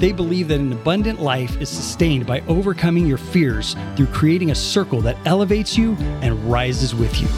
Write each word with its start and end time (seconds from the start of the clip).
They 0.00 0.12
believe 0.12 0.48
that 0.48 0.60
an 0.60 0.72
abundant 0.72 1.20
life 1.20 1.60
is 1.60 1.68
sustained 1.68 2.26
by 2.26 2.40
overcoming 2.48 3.06
your 3.06 3.18
fears 3.18 3.76
through 3.96 4.06
creating 4.06 4.50
a 4.50 4.54
circle 4.54 5.02
that 5.02 5.18
elevates 5.26 5.76
you 5.76 5.94
and 6.22 6.42
rises 6.50 6.94
with 6.94 7.20
you. 7.20 7.28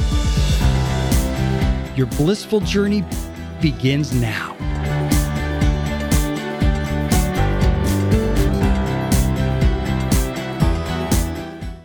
Your 1.96 2.06
blissful 2.16 2.60
journey 2.60 3.04
begins 3.60 4.14
now. 4.14 4.54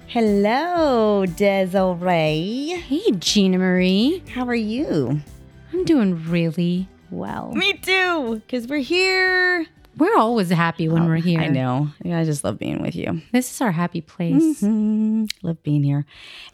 Hello, 0.07 1.25
Desiree. 1.25 2.83
Hey, 2.87 3.11
Gina 3.13 3.57
Marie. 3.57 4.21
How 4.31 4.45
are 4.45 4.53
you? 4.53 5.21
I'm 5.73 5.85
doing 5.85 6.23
really 6.29 6.87
well. 7.09 7.51
Me 7.53 7.73
too, 7.73 8.43
because 8.45 8.67
we're 8.67 8.77
here. 8.77 9.65
We're 9.97 10.17
always 10.17 10.49
happy 10.51 10.87
when 10.89 11.05
we're 11.07 11.15
here. 11.15 11.39
I 11.39 11.47
know. 11.47 11.89
Yeah, 12.03 12.19
I 12.19 12.23
just 12.23 12.43
love 12.43 12.59
being 12.59 12.81
with 12.81 12.95
you. 12.95 13.21
This 13.31 13.51
is 13.51 13.61
our 13.61 13.71
happy 13.71 14.01
place. 14.01 14.61
Mhm. 14.61 15.27
Love 15.41 15.63
being 15.63 15.83
here. 15.83 16.05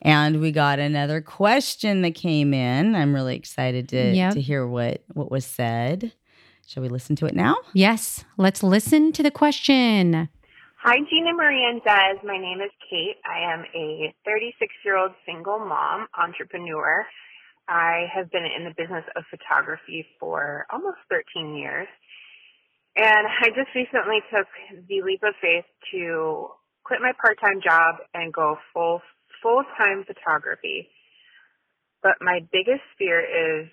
And 0.02 0.40
we 0.40 0.52
got 0.52 0.80
another 0.80 1.20
question 1.20 2.02
that 2.04 2.16
came 2.16 2.54
in. 2.54 2.96
I'm 2.96 3.14
really 3.14 3.36
excited 3.36 3.90
to, 3.90 4.14
Yep. 4.16 4.34
to 4.36 4.42
hear 4.42 4.66
what, 4.66 5.04
what 5.14 5.30
was 5.30 5.46
said. 5.46 6.14
Shall 6.68 6.84
we 6.84 6.90
listen 6.90 7.16
to 7.18 7.26
it 7.26 7.36
now? 7.36 7.56
Yes, 7.74 8.24
let's 8.38 8.64
listen 8.64 9.12
to 9.12 9.24
the 9.24 9.32
question. 9.32 10.30
Hi, 10.82 10.98
Gina 11.10 11.34
Marie 11.34 11.66
and 11.66 11.82
Des. 11.84 12.26
My 12.26 12.38
name 12.38 12.62
is 12.62 12.72
Kate. 12.90 13.18
I 13.30 13.40
am 13.54 13.66
a 13.76 14.14
36 14.26 14.74
year 14.86 14.98
old 14.98 15.12
single 15.26 15.60
mom 15.60 16.08
entrepreneur. 16.18 17.06
I 17.68 18.08
have 18.14 18.30
been 18.32 18.46
in 18.46 18.64
the 18.66 18.74
business 18.78 19.04
of 19.16 19.24
photography 19.30 20.06
for 20.20 20.66
almost 20.72 20.98
13 21.10 21.56
years. 21.56 21.88
And 22.96 23.28
I 23.28 23.50
just 23.50 23.74
recently 23.76 24.20
took 24.30 24.48
the 24.88 25.02
leap 25.02 25.24
of 25.24 25.34
faith 25.42 25.66
to 25.92 26.50
quit 26.84 27.02
my 27.02 27.12
part 27.20 27.40
time 27.42 27.62
job 27.64 27.96
and 28.14 28.32
go 28.32 28.58
full 28.74 29.02
full 29.42 29.64
time 29.78 30.06
photography. 30.06 30.90
But 32.04 32.14
my 32.22 32.42
biggest 32.52 32.84
fear 32.98 33.20
is 33.20 33.70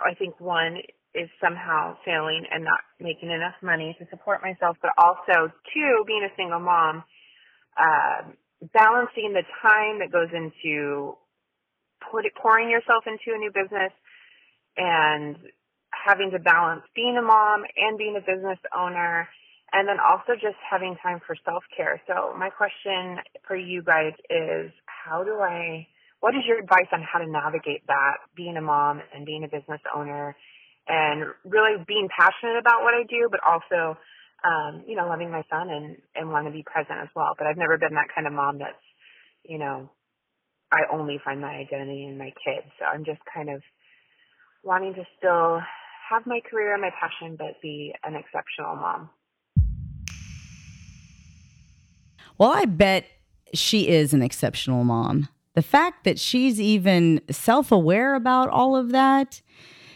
I 0.00 0.14
think 0.14 0.40
one 0.40 0.78
is 1.14 1.28
somehow 1.42 1.96
failing 2.04 2.44
and 2.50 2.64
not 2.64 2.80
making 2.98 3.30
enough 3.30 3.54
money 3.62 3.94
to 3.98 4.06
support 4.08 4.40
myself, 4.42 4.76
but 4.80 4.92
also 4.96 5.52
two, 5.74 6.04
being 6.06 6.24
a 6.24 6.34
single 6.36 6.60
mom, 6.60 7.04
uh, 7.76 8.32
balancing 8.72 9.34
the 9.34 9.44
time 9.60 9.98
that 9.98 10.10
goes 10.10 10.28
into 10.32 11.16
pouring 12.40 12.70
yourself 12.70 13.04
into 13.06 13.34
a 13.34 13.38
new 13.38 13.50
business 13.52 13.92
and 14.76 15.36
having 16.04 16.30
to 16.32 16.38
balance 16.38 16.82
being 16.94 17.16
a 17.18 17.22
mom 17.22 17.62
and 17.76 17.98
being 17.98 18.16
a 18.16 18.20
business 18.20 18.58
owner 18.76 19.28
and 19.72 19.88
then 19.88 19.96
also 19.98 20.34
just 20.34 20.58
having 20.68 20.96
time 21.02 21.20
for 21.26 21.34
self-care. 21.44 22.02
So 22.06 22.34
my 22.36 22.50
question 22.50 23.18
for 23.46 23.56
you 23.56 23.82
guys 23.82 24.12
is 24.28 24.70
how 24.86 25.24
do 25.24 25.40
I 25.40 25.86
what 26.20 26.34
is 26.36 26.42
your 26.46 26.58
advice 26.58 26.86
on 26.92 27.02
how 27.02 27.18
to 27.18 27.26
navigate 27.26 27.86
that 27.88 28.22
being 28.36 28.56
a 28.56 28.60
mom 28.60 29.00
and 29.14 29.26
being 29.26 29.42
a 29.42 29.48
business 29.48 29.80
owner 29.94 30.36
and 30.86 31.24
really 31.44 31.82
being 31.86 32.08
passionate 32.10 32.58
about 32.58 32.82
what 32.82 32.94
I 32.94 33.02
do 33.08 33.28
but 33.30 33.40
also 33.46 33.98
um 34.44 34.84
you 34.86 34.96
know 34.96 35.06
loving 35.08 35.30
my 35.30 35.42
son 35.48 35.70
and 35.70 35.96
and 36.14 36.30
want 36.30 36.46
to 36.46 36.52
be 36.52 36.64
present 36.64 36.98
as 37.00 37.08
well. 37.16 37.34
But 37.38 37.46
I've 37.46 37.58
never 37.58 37.78
been 37.78 37.94
that 37.94 38.12
kind 38.14 38.26
of 38.26 38.32
mom 38.32 38.58
that's 38.58 38.84
you 39.44 39.58
know 39.58 39.90
I 40.70 40.88
only 40.92 41.20
find 41.24 41.40
my 41.40 41.52
identity 41.52 42.04
in 42.06 42.16
my 42.16 42.32
kids. 42.44 42.66
So 42.78 42.86
I'm 42.86 43.04
just 43.04 43.20
kind 43.32 43.50
of 43.50 43.60
wanting 44.64 44.94
to 44.94 45.04
still 45.18 45.60
have 46.12 46.26
my 46.26 46.40
career 46.40 46.74
and 46.74 46.82
my 46.82 46.90
passion, 46.90 47.36
but 47.36 47.60
be 47.62 47.94
an 48.04 48.14
exceptional 48.14 48.76
mom. 48.76 49.10
Well, 52.38 52.52
I 52.52 52.64
bet 52.64 53.06
she 53.54 53.88
is 53.88 54.12
an 54.12 54.22
exceptional 54.22 54.84
mom. 54.84 55.28
The 55.54 55.62
fact 55.62 56.04
that 56.04 56.18
she's 56.18 56.60
even 56.60 57.20
self 57.30 57.70
aware 57.72 58.14
about 58.14 58.48
all 58.48 58.76
of 58.76 58.90
that 58.90 59.42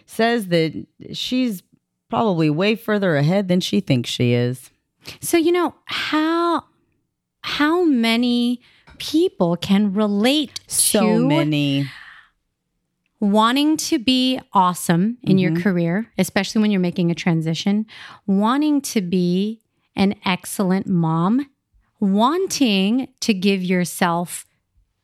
says 0.04 0.48
that 0.48 0.86
she's 1.12 1.62
probably 2.08 2.50
way 2.50 2.76
further 2.76 3.16
ahead 3.16 3.48
than 3.48 3.60
she 3.60 3.80
thinks 3.80 4.10
she 4.10 4.32
is. 4.32 4.70
So, 5.20 5.36
you 5.36 5.52
know, 5.52 5.74
how 5.86 6.64
how 7.40 7.84
many 7.84 8.60
people 8.98 9.56
can 9.56 9.92
relate 9.94 10.60
So 10.66 11.00
to 11.00 11.26
many. 11.26 11.88
Wanting 13.20 13.76
to 13.76 13.98
be 13.98 14.38
awesome 14.52 15.18
in 15.22 15.38
your 15.38 15.52
Mhm. 15.52 15.62
career, 15.62 16.12
especially 16.18 16.60
when 16.60 16.70
you're 16.70 16.80
making 16.80 17.10
a 17.10 17.14
transition, 17.14 17.86
wanting 18.26 18.80
to 18.82 19.00
be 19.00 19.60
an 19.94 20.14
excellent 20.24 20.86
mom, 20.86 21.46
wanting 22.00 23.08
to 23.20 23.32
give 23.34 23.62
yourself 23.62 24.44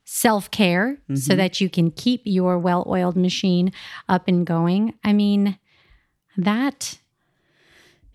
self 0.04 0.50
care 0.50 0.98
so 1.14 1.32
Mhm. 1.32 1.36
that 1.38 1.60
you 1.60 1.70
can 1.70 1.90
keep 1.90 2.20
your 2.24 2.58
well 2.58 2.84
oiled 2.86 3.16
machine 3.16 3.72
up 4.10 4.28
and 4.28 4.46
going. 4.46 4.92
I 5.02 5.12
mean, 5.14 5.58
that, 6.36 6.98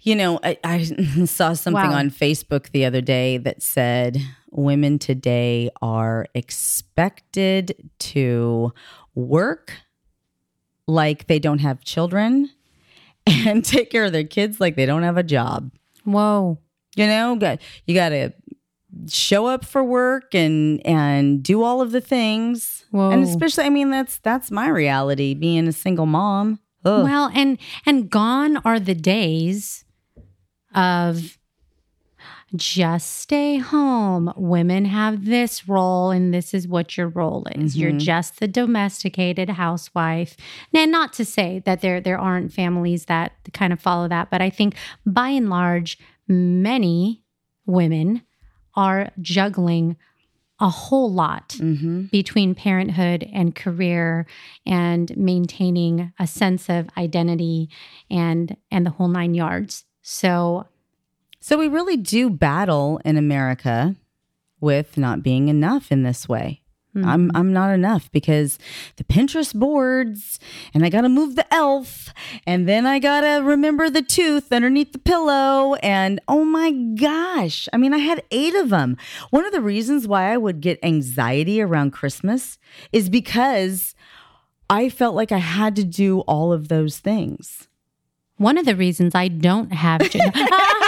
You 0.01 0.15
know, 0.15 0.39
I, 0.43 0.57
I 0.63 0.83
saw 1.25 1.53
something 1.53 1.89
Wow. 1.91 1.97
on 1.97 2.11
Facebook 2.11 2.69
the 2.71 2.85
other 2.85 3.01
day 3.01 3.37
that 3.39 3.61
said 3.63 4.21
women 4.51 4.99
today 4.99 5.69
are 5.81 6.27
expected 6.33 7.89
to 7.99 8.71
work 9.15 9.73
like 10.87 11.27
they 11.27 11.39
don't 11.39 11.59
have 11.59 11.83
children 11.83 12.49
and 13.25 13.63
take 13.63 13.89
care 13.89 14.05
of 14.05 14.11
their 14.11 14.23
kids 14.23 14.59
like 14.59 14.75
they 14.75 14.85
don't 14.85 15.03
have 15.03 15.17
a 15.17 15.23
job. 15.23 15.71
whoa. 16.03 16.59
You 16.95 17.05
know, 17.05 17.35
got 17.35 17.59
you 17.85 17.93
got 17.93 18.09
to 18.09 18.33
show 19.07 19.45
up 19.45 19.63
for 19.63 19.83
work 19.83 20.33
and 20.33 20.83
and 20.85 21.43
do 21.43 21.61
all 21.61 21.81
of 21.81 21.91
the 21.91 22.01
things. 22.01 22.85
Whoa. 22.89 23.11
And 23.11 23.23
especially, 23.23 23.65
I 23.65 23.69
mean, 23.69 23.91
that's 23.91 24.17
that's 24.19 24.49
my 24.49 24.67
reality 24.67 25.35
being 25.35 25.67
a 25.67 25.71
single 25.71 26.07
mom. 26.07 26.59
Ugh. 26.85 27.03
Well, 27.03 27.29
and 27.35 27.59
and 27.85 28.09
gone 28.09 28.57
are 28.57 28.79
the 28.79 28.95
days 28.95 29.85
of 30.73 31.37
just 32.55 33.15
stay 33.19 33.57
home. 33.57 34.31
Women 34.37 34.85
have 34.85 35.25
this 35.25 35.67
role, 35.67 36.11
and 36.11 36.33
this 36.33 36.53
is 36.53 36.67
what 36.67 36.97
your 36.97 37.09
role 37.09 37.45
is. 37.55 37.77
You're 37.77 37.91
Mhm. 37.91 37.99
just 37.99 38.39
the 38.39 38.47
domesticated 38.47 39.49
housewife. 39.49 40.37
And 40.73 40.91
not 40.91 41.11
to 41.13 41.25
say 41.25 41.61
that 41.65 41.81
there 41.81 41.99
there 41.99 42.17
aren't 42.19 42.53
families 42.53 43.05
that 43.05 43.33
kind 43.53 43.73
of 43.73 43.81
follow 43.81 44.07
that, 44.07 44.29
but 44.29 44.41
I 44.41 44.49
think 44.49 44.75
by 45.05 45.29
and 45.29 45.49
large, 45.49 45.97
many 46.27 47.23
women 47.65 48.21
are 48.75 49.11
juggling 49.21 49.97
a 50.59 50.69
whole 50.69 51.11
lot 51.11 51.53
hmm 51.59 52.05
between 52.11 52.55
parenthood 52.55 53.27
and 53.33 53.53
career 53.55 54.25
and 54.65 55.15
maintaining 55.17 56.11
a 56.19 56.25
sense 56.25 56.69
of 56.69 56.87
identity 56.97 57.69
and 58.09 58.55
and 58.71 58.85
the 58.85 58.89
whole 58.91 59.07
nine 59.07 59.33
yards 59.35 59.83
so 60.01 60.65
So 61.39 61.57
we 61.57 61.67
really 61.67 61.97
do 61.97 62.29
battle 62.29 62.99
in 63.05 63.17
America 63.17 63.95
with 64.59 64.97
not 64.97 65.23
being 65.23 65.47
enough 65.47 65.91
in 65.91 66.03
this 66.03 66.27
way. 66.27 66.61
I'm 66.95 67.29
hmm. 67.29 67.37
I'm 67.37 67.53
not 67.53 67.73
enough 67.73 68.11
because 68.11 68.57
the 68.95 69.03
Pinterest 69.03 69.53
boards 69.53 70.39
and 70.73 70.83
I 70.83 70.89
got 70.89 71.01
to 71.01 71.09
move 71.09 71.35
the 71.35 71.51
elf 71.53 72.13
and 72.45 72.67
then 72.67 72.85
I 72.85 72.99
got 72.99 73.21
to 73.21 73.43
remember 73.43 73.89
the 73.89 74.01
tooth 74.01 74.51
underneath 74.51 74.93
the 74.93 74.99
pillow 74.99 75.75
and 75.75 76.19
oh 76.27 76.43
my 76.43 76.71
gosh. 76.71 77.69
I 77.71 77.77
mean, 77.77 77.93
I 77.93 77.99
had 77.99 78.23
8 78.31 78.55
of 78.55 78.69
them. 78.69 78.97
One 79.29 79.45
of 79.45 79.51
the 79.51 79.61
reasons 79.61 80.07
why 80.07 80.33
I 80.33 80.37
would 80.37 80.61
get 80.61 80.79
anxiety 80.83 81.61
around 81.61 81.91
Christmas 81.91 82.57
is 82.91 83.09
because 83.09 83.93
I 84.69 84.89
felt 84.89 85.15
like 85.15 85.31
I 85.31 85.37
had 85.37 85.75
to 85.75 85.83
do 85.83 86.21
all 86.21 86.51
of 86.51 86.67
those 86.67 86.99
things. 86.99 87.67
one 88.37 88.57
of 88.57 88.65
the 88.65 88.75
reasons 88.75 89.15
i 89.15 89.27
don't 89.27 89.73
have 89.73 90.01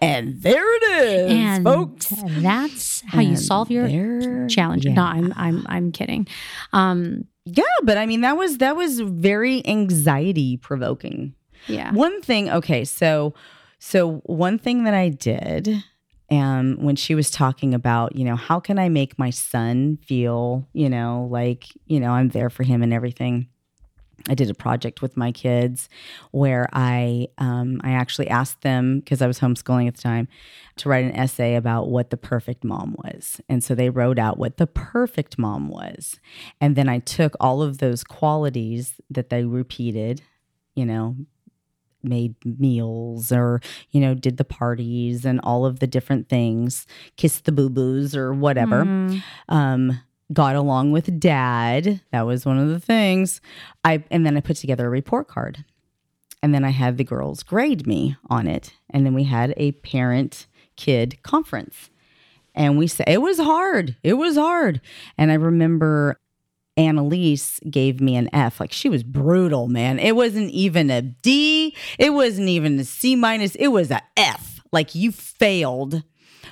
and 0.00 0.40
there 0.42 0.64
it 0.76 0.82
is, 1.02 1.32
and 1.32 1.64
folks. 1.64 2.12
that's 2.40 3.02
how 3.06 3.20
you 3.20 3.36
solve 3.36 3.70
your 3.70 3.88
there- 3.88 4.46
challenge 4.48 4.84
yeah. 4.86 4.94
no 4.94 5.02
i'm 5.02 5.32
i'm 5.36 5.66
i'm 5.68 5.92
kidding 5.92 6.26
um 6.72 7.24
Yeah, 7.44 7.64
but 7.82 7.96
I 7.98 8.06
mean 8.06 8.20
that 8.20 8.36
was 8.36 8.58
that 8.58 8.76
was 8.76 9.00
very 9.00 9.66
anxiety 9.66 10.56
provoking. 10.56 11.34
yeah 11.66 11.92
One 11.92 12.20
thing, 12.22 12.50
okay, 12.50 12.84
so 12.84 13.34
so 13.78 14.20
one 14.26 14.58
thing 14.58 14.84
that 14.84 14.94
I 14.94 15.08
did 15.08 15.68
and 16.28 16.78
when 16.84 16.94
she 16.96 17.14
was 17.16 17.28
talking 17.30 17.74
about, 17.74 18.14
you 18.14 18.24
know, 18.24 18.36
how 18.36 18.60
can 18.60 18.78
I 18.78 18.88
make 18.88 19.18
my 19.18 19.30
son 19.30 19.98
feel, 20.06 20.68
you 20.72 20.88
know, 20.88 21.26
like, 21.30 21.64
you 21.86 21.98
know, 21.98 22.12
I'm 22.12 22.28
there 22.28 22.50
for 22.50 22.62
him 22.62 22.82
and 22.84 22.92
everything. 22.94 23.48
I 24.28 24.34
did 24.34 24.50
a 24.50 24.54
project 24.54 25.02
with 25.02 25.16
my 25.16 25.32
kids 25.32 25.88
where 26.30 26.68
I 26.72 27.28
um, 27.38 27.80
I 27.82 27.92
actually 27.92 28.28
asked 28.28 28.62
them 28.62 29.00
because 29.00 29.22
I 29.22 29.26
was 29.26 29.38
homeschooling 29.38 29.88
at 29.88 29.96
the 29.96 30.02
time 30.02 30.28
to 30.76 30.88
write 30.88 31.04
an 31.04 31.12
essay 31.12 31.54
about 31.54 31.88
what 31.88 32.10
the 32.10 32.16
perfect 32.16 32.64
mom 32.64 32.96
was, 33.02 33.40
and 33.48 33.64
so 33.64 33.74
they 33.74 33.90
wrote 33.90 34.18
out 34.18 34.38
what 34.38 34.56
the 34.56 34.66
perfect 34.66 35.38
mom 35.38 35.68
was, 35.68 36.18
and 36.60 36.76
then 36.76 36.88
I 36.88 36.98
took 36.98 37.34
all 37.40 37.62
of 37.62 37.78
those 37.78 38.04
qualities 38.04 39.00
that 39.10 39.30
they 39.30 39.44
repeated, 39.44 40.22
you 40.74 40.84
know, 40.84 41.16
made 42.02 42.34
meals 42.44 43.30
or 43.32 43.60
you 43.90 44.00
know 44.00 44.14
did 44.14 44.36
the 44.36 44.44
parties 44.44 45.24
and 45.24 45.40
all 45.42 45.64
of 45.64 45.80
the 45.80 45.86
different 45.86 46.28
things, 46.28 46.86
kissed 47.16 47.44
the 47.44 47.52
boo 47.52 47.70
boos 47.70 48.14
or 48.14 48.32
whatever. 48.32 48.84
Mm. 48.84 49.22
Um, 49.48 50.00
got 50.32 50.56
along 50.56 50.92
with 50.92 51.20
dad. 51.20 52.00
That 52.12 52.22
was 52.22 52.46
one 52.46 52.58
of 52.58 52.68
the 52.68 52.80
things. 52.80 53.40
I 53.84 54.04
and 54.10 54.24
then 54.24 54.36
I 54.36 54.40
put 54.40 54.56
together 54.56 54.86
a 54.86 54.90
report 54.90 55.28
card. 55.28 55.64
And 56.42 56.54
then 56.54 56.64
I 56.64 56.70
had 56.70 56.96
the 56.96 57.04
girls 57.04 57.42
grade 57.42 57.86
me 57.86 58.16
on 58.30 58.46
it. 58.46 58.72
And 58.88 59.04
then 59.04 59.12
we 59.12 59.24
had 59.24 59.52
a 59.58 59.72
parent 59.72 60.46
kid 60.76 61.22
conference. 61.22 61.90
And 62.54 62.78
we 62.78 62.86
said 62.86 63.08
it 63.08 63.20
was 63.20 63.38
hard. 63.38 63.96
It 64.02 64.14
was 64.14 64.36
hard. 64.36 64.80
And 65.18 65.30
I 65.30 65.34
remember 65.34 66.18
Annalise 66.76 67.60
gave 67.68 68.00
me 68.00 68.16
an 68.16 68.30
F. 68.32 68.58
Like 68.58 68.72
she 68.72 68.88
was 68.88 69.02
brutal, 69.02 69.68
man. 69.68 69.98
It 69.98 70.16
wasn't 70.16 70.50
even 70.50 70.90
a 70.90 71.02
D. 71.02 71.76
It 71.98 72.10
wasn't 72.10 72.48
even 72.48 72.78
a 72.78 72.84
C 72.84 73.16
minus. 73.16 73.54
It 73.56 73.68
was 73.68 73.90
a 73.90 74.02
F. 74.16 74.60
Like 74.72 74.94
you 74.94 75.12
failed 75.12 76.02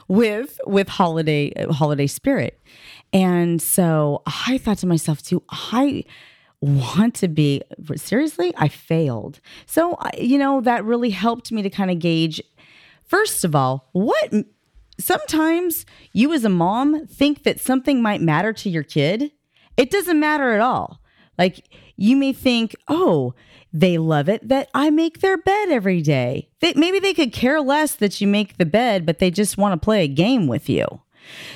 with 0.07 0.61
with 0.67 0.89
holiday 0.89 1.53
holiday 1.71 2.07
spirit. 2.07 2.61
And 3.13 3.61
so 3.63 4.23
I 4.27 4.59
thought 4.59 4.79
to 4.79 4.87
myself 4.87 5.23
too, 5.23 5.43
I 5.49 6.05
want 6.61 7.15
to 7.17 7.29
be 7.29 7.63
seriously, 7.97 8.53
I 8.57 8.69
failed. 8.69 9.41
So, 9.67 9.97
you 10.19 10.39
know, 10.39 10.61
that 10.63 10.85
really 10.85 11.11
helped 11.11 11.53
me 11.53 11.63
to 11.63 11.71
kind 11.71 11.91
of 11.91 11.99
gauge 11.99 12.43
first 13.09 13.45
of 13.45 13.55
all, 13.55 13.89
what 13.93 14.33
sometimes 15.01 15.85
you 16.13 16.33
as 16.33 16.45
a 16.45 16.49
mom 16.49 17.07
think 17.07 17.43
that 17.43 17.59
something 17.59 18.01
might 18.01 18.21
matter 18.21 18.53
to 18.53 18.71
your 18.71 18.83
kid. 18.83 19.33
It 19.77 19.91
doesn't 19.91 20.21
matter 20.21 20.53
at 20.53 20.61
all. 20.61 21.01
Like 21.37 21.69
you 21.97 22.17
may 22.17 22.33
think, 22.33 22.77
oh, 22.87 23.35
they 23.73 23.99
love 23.99 24.29
it 24.29 24.49
that 24.49 24.69
I 24.75 24.91
make 24.91 25.21
their 25.21 25.37
bed 25.37 25.71
every 25.71 26.01
day. 26.01 26.49
They, 26.61 26.75
maybe 26.75 26.99
they 26.99 27.15
could 27.15 27.33
care 27.33 27.61
less 27.61 27.95
that 27.97 28.21
you 28.21 28.27
make 28.27 28.57
the 28.57 28.67
bed, 28.67 29.05
but 29.05 29.19
they 29.19 29.31
just 29.31 29.59
want 29.59 29.81
to 29.81 29.85
play 29.85 30.05
a 30.05 30.09
game 30.09 30.47
with 30.47 30.69
you. 30.69 30.87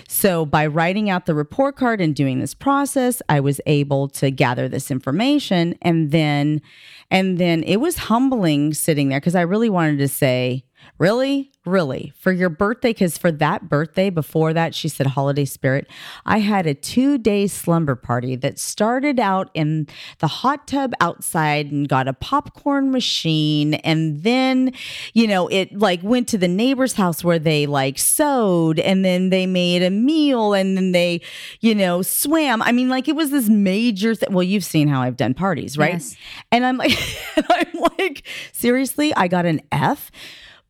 So, 0.08 0.46
by 0.46 0.66
writing 0.66 1.10
out 1.10 1.26
the 1.26 1.34
report 1.34 1.76
card 1.76 2.00
and 2.00 2.14
doing 2.14 2.40
this 2.40 2.54
process, 2.54 3.22
I 3.28 3.40
was 3.40 3.60
able 3.66 4.08
to 4.08 4.30
gather 4.30 4.68
this 4.68 4.90
information. 4.90 5.76
And 5.82 6.10
then 6.10 6.62
and 7.10 7.36
then 7.36 7.62
it 7.64 7.76
was 7.76 7.98
humbling 7.98 8.72
sitting 8.72 9.10
there 9.10 9.20
because 9.20 9.34
I 9.34 9.42
really 9.42 9.68
wanted 9.68 9.98
to 9.98 10.08
say, 10.08 10.64
Really? 10.98 11.50
Really? 11.64 12.12
For 12.16 12.32
your 12.32 12.48
birthday? 12.48 12.90
Because 12.90 13.16
for 13.18 13.32
that 13.32 13.68
birthday, 13.68 14.10
before 14.10 14.52
that, 14.52 14.74
she 14.74 14.88
said 14.88 15.06
holiday 15.08 15.44
spirit, 15.44 15.86
I 16.26 16.38
had 16.38 16.66
a 16.66 16.74
two 16.74 17.18
day 17.18 17.46
slumber 17.46 17.94
party 17.94 18.36
that 18.36 18.58
started 18.58 19.18
out 19.18 19.50
in 19.54 19.88
the 20.18 20.26
hot 20.26 20.66
tub 20.66 20.92
outside 21.00 21.70
and 21.70 21.88
got 21.88 22.08
a 22.08 22.12
popcorn 22.12 22.90
machine. 22.90 23.74
And 23.74 24.22
then, 24.22 24.72
you 25.12 25.26
know, 25.26 25.48
it 25.48 25.76
like 25.76 26.02
went 26.02 26.28
to 26.28 26.38
the 26.38 26.48
neighbor's 26.48 26.94
house 26.94 27.24
where 27.24 27.38
they 27.38 27.66
like 27.66 27.98
sewed 27.98 28.78
and 28.78 29.04
then 29.04 29.30
they 29.30 29.46
made 29.46 29.82
a 29.82 29.90
meal 29.90 30.54
and 30.54 30.76
then 30.76 30.92
they, 30.92 31.20
you 31.60 31.74
know, 31.74 32.02
swam. 32.02 32.60
I 32.62 32.72
mean, 32.72 32.88
like 32.88 33.08
it 33.08 33.16
was 33.16 33.30
this 33.30 33.48
major 33.48 34.14
thing. 34.14 34.32
Well, 34.32 34.42
you've 34.42 34.64
seen 34.64 34.88
how 34.88 35.02
I've 35.02 35.16
done 35.16 35.34
parties, 35.34 35.78
right? 35.78 35.94
Yes. 35.94 36.16
And 36.50 36.66
I'm 36.66 36.76
like, 36.76 36.92
I'm 37.36 37.80
like, 37.98 38.26
seriously, 38.52 39.14
I 39.14 39.28
got 39.28 39.46
an 39.46 39.60
F 39.70 40.10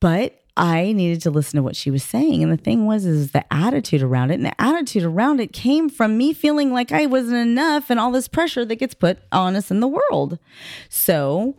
but 0.02 0.36
I 0.56 0.90
needed 0.90 1.22
to 1.22 1.30
listen 1.30 1.58
to 1.58 1.62
what 1.62 1.76
she 1.76 1.92
was 1.92 2.02
saying. 2.02 2.42
And 2.42 2.50
the 2.50 2.56
thing 2.56 2.86
was, 2.86 3.06
is 3.06 3.30
the 3.30 3.44
attitude 3.54 4.02
around 4.02 4.32
it. 4.32 4.34
And 4.34 4.44
the 4.44 4.60
attitude 4.60 5.04
around 5.04 5.40
it 5.40 5.52
came 5.52 5.88
from 5.88 6.18
me 6.18 6.32
feeling 6.32 6.72
like 6.72 6.90
I 6.90 7.06
wasn't 7.06 7.38
enough 7.38 7.88
and 7.88 8.00
all 8.00 8.10
this 8.10 8.26
pressure 8.26 8.64
that 8.64 8.76
gets 8.76 8.94
put 8.94 9.20
on 9.30 9.54
us 9.54 9.70
in 9.70 9.78
the 9.78 9.86
world. 9.86 10.40
So, 10.88 11.56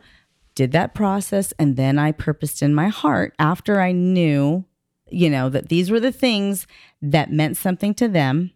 did 0.56 0.74
that 0.74 0.94
process. 0.94 1.54
And 1.57 1.78
then 1.78 1.98
I 1.98 2.12
purposed 2.12 2.62
in 2.62 2.75
my 2.75 2.90
heart 2.90 3.34
after 3.40 3.80
I 3.80 3.94
knew, 3.94 4.66
you 5.10 5.30
know, 5.30 5.48
that 5.48 5.69
these 5.69 5.90
were 5.90 6.01
the 6.01 6.12
things 6.12 6.68
that 7.01 7.31
meant 7.31 7.56
something 7.56 7.94
to 7.95 8.10
them. 8.10 8.51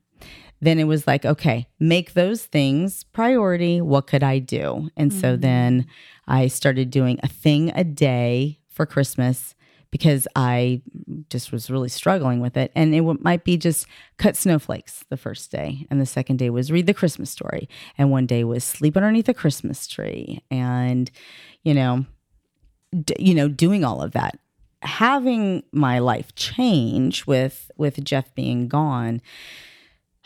Then 0.60 0.80
it 0.80 0.84
was 0.84 1.08
like, 1.08 1.24
okay, 1.26 1.66
make 1.80 2.14
those 2.14 2.44
things 2.44 3.06
priority. 3.06 3.80
What 3.80 4.06
could 4.06 4.22
I 4.22 4.40
do? 4.40 4.90
And 4.98 5.12
mm-hmm. 5.12 5.22
so 5.22 5.38
then 5.38 5.88
I 6.28 6.48
started 6.48 6.92
doing 6.92 7.22
a 7.24 7.28
thing 7.30 7.72
a 7.74 7.86
day 7.86 8.60
for 8.68 8.86
Christmas 8.86 9.56
because 9.92 10.28
I 10.36 10.82
just 11.30 11.52
was 11.52 11.70
really 11.70 11.90
struggling 11.90 12.40
with 12.40 12.58
it. 12.58 12.72
And 12.76 12.94
it 12.94 13.00
w- 13.00 13.20
might 13.22 13.44
be 13.44 13.58
just 13.58 13.88
cut 14.18 14.36
snowflakes 14.36 15.04
the 15.10 15.18
first 15.18 15.52
day. 15.52 15.86
And 15.90 16.02
the 16.02 16.06
second 16.06 16.38
day 16.38 16.50
was 16.50 16.72
read 16.72 16.88
the 16.88 16.94
Christmas 16.94 17.30
story. 17.30 17.70
And 17.98 18.12
one 18.12 18.26
day 18.26 18.44
was 18.44 18.64
sleep 18.64 18.98
underneath 18.98 19.30
a 19.30 19.34
Christmas 19.34 19.88
tree. 19.88 20.42
And, 20.52 21.10
you 21.64 21.74
know, 21.74 22.06
d- 23.04 23.16
you 23.20 23.34
know, 23.34 23.48
doing 23.48 23.84
all 23.84 24.02
of 24.02 24.12
that. 24.12 24.40
Having 24.84 25.64
my 25.72 26.00
life 26.00 26.36
change 26.36 27.26
with 27.26 27.72
with 27.78 28.04
Jeff 28.04 28.34
being 28.36 28.68
gone 28.68 29.22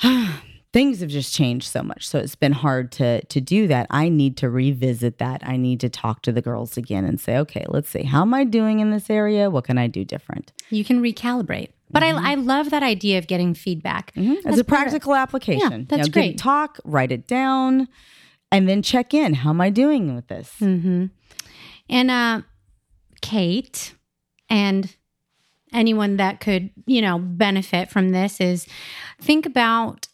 things 0.73 1.01
have 1.01 1.09
just 1.09 1.33
changed 1.33 1.68
so 1.68 1.83
much. 1.83 2.07
So 2.07 2.19
it's 2.19 2.35
been 2.35 2.53
hard 2.53 2.91
to 2.94 3.23
to 3.25 3.41
do 3.41 3.68
that. 3.68 3.88
I 3.89 4.09
need 4.09 4.38
to 4.38 4.50
revisit 4.50 5.18
that. 5.18 5.41
I 5.45 5.57
need 5.57 5.79
to 5.81 5.89
talk 5.89 6.21
to 6.23 6.31
the 6.31 6.41
girls 6.41 6.77
again 6.77 7.06
and 7.06 7.19
say 7.19 7.38
okay 7.38 7.65
let's 7.69 7.89
see. 7.89 8.03
How 8.03 8.21
am 8.21 8.33
i 8.33 8.44
doing 8.44 8.79
in 8.79 8.91
this 8.91 9.09
area? 9.09 9.50
What 9.50 9.65
can 9.65 9.77
i 9.77 9.88
do 9.88 10.03
different? 10.03 10.51
You 10.69 10.83
can 10.83 11.01
recalibrate. 11.01 11.69
But 11.89 12.03
mm-hmm. 12.03 12.25
I, 12.25 12.31
I 12.31 12.35
love 12.35 12.69
that 12.69 12.83
idea 12.83 13.18
of 13.18 13.27
getting 13.27 13.53
feedback. 13.53 14.13
Mm-hmm. 14.15 14.47
as 14.47 14.57
a 14.57 14.63
practical 14.63 15.13
application. 15.13 15.71
Yeah, 15.71 15.85
that's 15.88 16.07
you 16.07 16.12
know, 16.12 16.13
great. 16.13 16.38
talk 16.38 16.79
write 16.85 17.12
it 17.12 17.27
down 17.27 17.88
and 18.51 18.67
then 18.67 18.81
check 18.81 19.13
in. 19.13 19.33
How 19.35 19.50
am 19.50 19.62
i 19.62 19.69
doing 19.69 20.15
with 20.15 20.27
this? 20.27 20.53
Mm-hmm. 20.59 21.07
and 21.89 22.12
uh 22.12 22.41
kate 23.21 23.94
and 24.50 24.95
anyone 25.74 26.17
that 26.17 26.39
could 26.39 26.69
you 26.85 27.01
know 27.01 27.19
benefit 27.19 27.89
from 27.89 28.10
this 28.10 28.41
is 28.41 28.67
think 29.22 29.46
about 29.46 30.07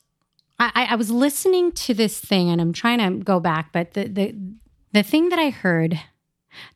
I, 0.60 0.88
I 0.92 0.96
was 0.96 1.12
listening 1.12 1.72
to 1.74 1.94
this 1.94 2.20
thing 2.20 2.50
and 2.50 2.60
I'm 2.60 2.74
trying 2.74 3.00
to 3.00 3.24
go 3.24 3.40
back, 3.40 3.72
but 3.72 3.94
the, 3.94 4.08
the 4.08 4.36
the 4.94 5.04
thing 5.04 5.30
that 5.30 5.38
I 5.38 5.50
heard, 5.50 6.00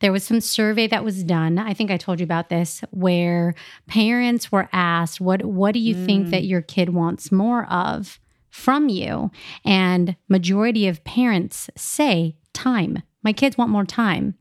there 0.00 0.12
was 0.12 0.22
some 0.22 0.40
survey 0.40 0.86
that 0.86 1.04
was 1.04 1.24
done. 1.24 1.58
I 1.58 1.74
think 1.74 1.90
I 1.90 1.96
told 1.96 2.20
you 2.20 2.24
about 2.24 2.48
this, 2.48 2.84
where 2.90 3.54
parents 3.88 4.52
were 4.52 4.68
asked, 4.72 5.20
"What 5.20 5.44
what 5.44 5.72
do 5.72 5.80
you 5.80 5.96
mm. 5.96 6.06
think 6.06 6.30
that 6.30 6.44
your 6.44 6.62
kid 6.62 6.90
wants 6.90 7.32
more 7.32 7.66
of 7.66 8.20
from 8.50 8.88
you?" 8.88 9.30
And 9.64 10.16
majority 10.28 10.86
of 10.86 11.04
parents 11.04 11.68
say 11.76 12.36
time. 12.52 13.02
My 13.24 13.32
kids 13.32 13.56
want 13.56 13.70
more 13.70 13.84
time. 13.84 14.34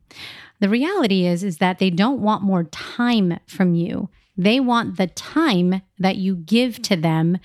The 0.60 0.70
reality 0.70 1.26
is 1.26 1.44
is 1.44 1.58
that 1.58 1.80
they 1.80 1.90
don't 1.90 2.22
want 2.22 2.44
more 2.44 2.66
time 2.66 3.40
from 3.48 3.74
you. 3.74 4.10
They 4.38 4.60
want 4.60 4.98
the 4.98 5.08
time 5.08 5.82
that 5.98 6.18
you 6.18 6.36
give 6.36 6.82
to 6.84 6.96
them 6.96 7.40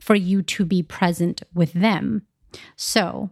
for 0.00 0.14
you 0.14 0.42
to 0.42 0.64
be 0.64 0.82
present 0.82 1.42
with 1.54 1.72
them. 1.72 2.22
So, 2.76 3.30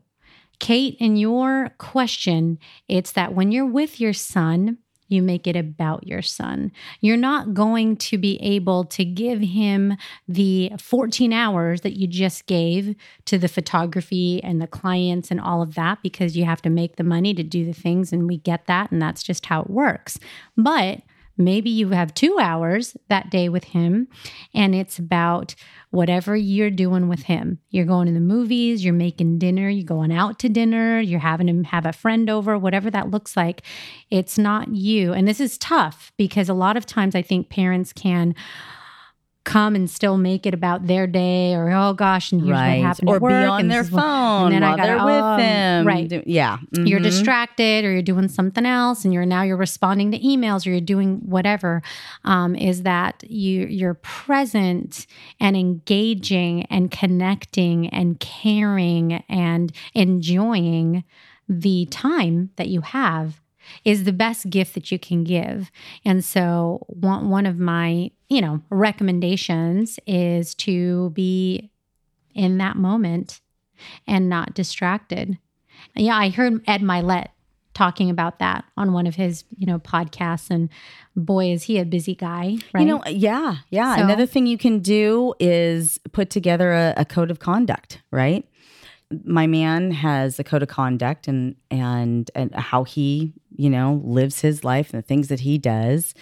Kate, 0.58 0.96
in 0.98 1.16
your 1.16 1.70
question, 1.78 2.58
it's 2.88 3.12
that 3.12 3.34
when 3.34 3.52
you're 3.52 3.66
with 3.66 4.00
your 4.00 4.12
son, 4.12 4.78
you 5.08 5.22
make 5.22 5.46
it 5.46 5.56
about 5.56 6.06
your 6.06 6.22
son. 6.22 6.72
You're 7.00 7.16
not 7.16 7.54
going 7.54 7.96
to 7.96 8.18
be 8.18 8.40
able 8.42 8.84
to 8.86 9.04
give 9.04 9.40
him 9.40 9.96
the 10.26 10.72
14 10.78 11.32
hours 11.32 11.82
that 11.82 11.96
you 11.96 12.06
just 12.06 12.46
gave 12.46 12.96
to 13.26 13.38
the 13.38 13.48
photography 13.48 14.42
and 14.42 14.60
the 14.60 14.66
clients 14.66 15.30
and 15.30 15.40
all 15.40 15.62
of 15.62 15.74
that 15.74 16.02
because 16.02 16.36
you 16.36 16.44
have 16.44 16.62
to 16.62 16.70
make 16.70 16.96
the 16.96 17.04
money 17.04 17.34
to 17.34 17.44
do 17.44 17.64
the 17.64 17.72
things. 17.72 18.12
And 18.12 18.26
we 18.26 18.38
get 18.38 18.66
that. 18.66 18.90
And 18.90 19.00
that's 19.00 19.22
just 19.22 19.46
how 19.46 19.62
it 19.62 19.70
works. 19.70 20.18
But 20.56 21.02
Maybe 21.38 21.70
you 21.70 21.90
have 21.90 22.14
two 22.14 22.38
hours 22.40 22.96
that 23.08 23.30
day 23.30 23.48
with 23.48 23.64
him, 23.64 24.08
and 24.54 24.74
it's 24.74 24.98
about 24.98 25.54
whatever 25.90 26.34
you're 26.36 26.70
doing 26.70 27.08
with 27.08 27.24
him. 27.24 27.58
You're 27.70 27.84
going 27.84 28.06
to 28.06 28.12
the 28.12 28.20
movies, 28.20 28.84
you're 28.84 28.94
making 28.94 29.38
dinner, 29.38 29.68
you're 29.68 29.84
going 29.84 30.12
out 30.12 30.38
to 30.40 30.48
dinner, 30.48 31.00
you're 31.00 31.20
having 31.20 31.48
him 31.48 31.64
have 31.64 31.86
a 31.86 31.92
friend 31.92 32.28
over, 32.28 32.58
whatever 32.58 32.90
that 32.90 33.10
looks 33.10 33.36
like. 33.36 33.62
It's 34.10 34.38
not 34.38 34.74
you. 34.74 35.12
And 35.12 35.28
this 35.28 35.40
is 35.40 35.58
tough 35.58 36.12
because 36.16 36.48
a 36.48 36.54
lot 36.54 36.76
of 36.76 36.86
times 36.86 37.14
I 37.14 37.22
think 37.22 37.48
parents 37.48 37.92
can 37.92 38.34
come 39.46 39.74
and 39.76 39.88
still 39.88 40.18
make 40.18 40.44
it 40.44 40.52
about 40.52 40.86
their 40.88 41.06
day 41.06 41.54
or 41.54 41.70
oh 41.70 41.92
gosh 41.94 42.32
and 42.32 42.40
here's 42.42 42.50
right. 42.50 42.78
what 42.80 42.86
happened 42.86 43.08
or 43.08 43.16
at 43.16 43.22
work, 43.22 43.30
be 43.30 43.46
on 43.46 43.60
and 43.60 43.70
their 43.70 43.84
phone 43.84 44.46
and 44.46 44.54
then 44.54 44.62
I 44.64 44.68
while 44.70 44.76
gotta- 44.76 44.88
they're 44.88 45.00
oh, 45.00 45.06
with 45.36 45.38
them. 45.46 45.86
right. 45.86 46.08
Do- 46.08 46.22
Yeah. 46.26 46.58
you're 46.72 46.98
Mhm. 47.00 47.04
distracted 47.04 47.84
or 47.84 47.92
you're 47.92 48.02
doing 48.02 48.26
something 48.28 48.66
else 48.66 49.04
and 49.04 49.14
you're 49.14 49.24
now 49.24 49.42
you're 49.42 49.56
responding 49.56 50.10
to 50.10 50.18
emails 50.18 50.66
or 50.66 50.70
you're 50.70 50.80
doing 50.80 51.20
whatever 51.24 51.80
um, 52.24 52.54
is 52.56 52.82
that 52.82 53.22
you 53.28 53.66
you're 53.66 53.94
present 53.94 55.06
and 55.40 55.56
engaging 55.56 56.64
and 56.64 56.90
connecting 56.90 57.88
and 57.90 58.18
caring 58.20 59.22
and 59.28 59.72
enjoying 59.94 61.04
the 61.48 61.86
time 61.86 62.50
that 62.56 62.68
you 62.68 62.80
have 62.80 63.40
is 63.84 64.04
the 64.04 64.12
best 64.12 64.50
gift 64.50 64.74
that 64.74 64.90
you 64.90 64.98
can 64.98 65.22
give 65.24 65.70
and 66.04 66.24
so 66.24 66.84
one, 66.88 67.28
one 67.30 67.46
of 67.46 67.58
my 67.58 68.10
you 68.28 68.40
know 68.40 68.60
recommendations 68.70 69.98
is 70.06 70.54
to 70.54 71.10
be 71.10 71.70
in 72.34 72.58
that 72.58 72.76
moment 72.76 73.40
and 74.06 74.28
not 74.28 74.54
distracted 74.54 75.38
yeah, 75.94 76.16
I 76.16 76.28
heard 76.30 76.62
Ed 76.66 76.82
Mylett 76.82 77.28
talking 77.74 78.10
about 78.10 78.38
that 78.38 78.64
on 78.76 78.92
one 78.92 79.06
of 79.06 79.14
his, 79.14 79.44
you 79.56 79.66
know, 79.66 79.78
podcasts. 79.78 80.50
And 80.50 80.68
boy, 81.14 81.52
is 81.52 81.64
he 81.64 81.78
a 81.78 81.84
busy 81.84 82.14
guy, 82.14 82.56
right? 82.72 82.80
You 82.80 82.86
know, 82.86 83.02
yeah, 83.06 83.56
yeah. 83.70 83.96
So- 83.96 84.02
Another 84.02 84.26
thing 84.26 84.46
you 84.46 84.58
can 84.58 84.80
do 84.80 85.34
is 85.38 85.98
put 86.12 86.28
together 86.30 86.72
a, 86.72 86.94
a 86.98 87.04
code 87.04 87.30
of 87.30 87.38
conduct, 87.38 88.02
right? 88.10 88.46
My 89.24 89.46
man 89.46 89.92
has 89.92 90.38
a 90.38 90.44
code 90.44 90.62
of 90.62 90.68
conduct 90.68 91.28
and 91.28 91.54
and 91.70 92.30
and 92.34 92.54
how 92.54 92.84
he, 92.84 93.34
you 93.54 93.70
know, 93.70 94.00
lives 94.04 94.40
his 94.40 94.64
life 94.64 94.92
and 94.92 95.02
the 95.02 95.06
things 95.06 95.28
that 95.28 95.40
he 95.40 95.58
does. 95.58 96.14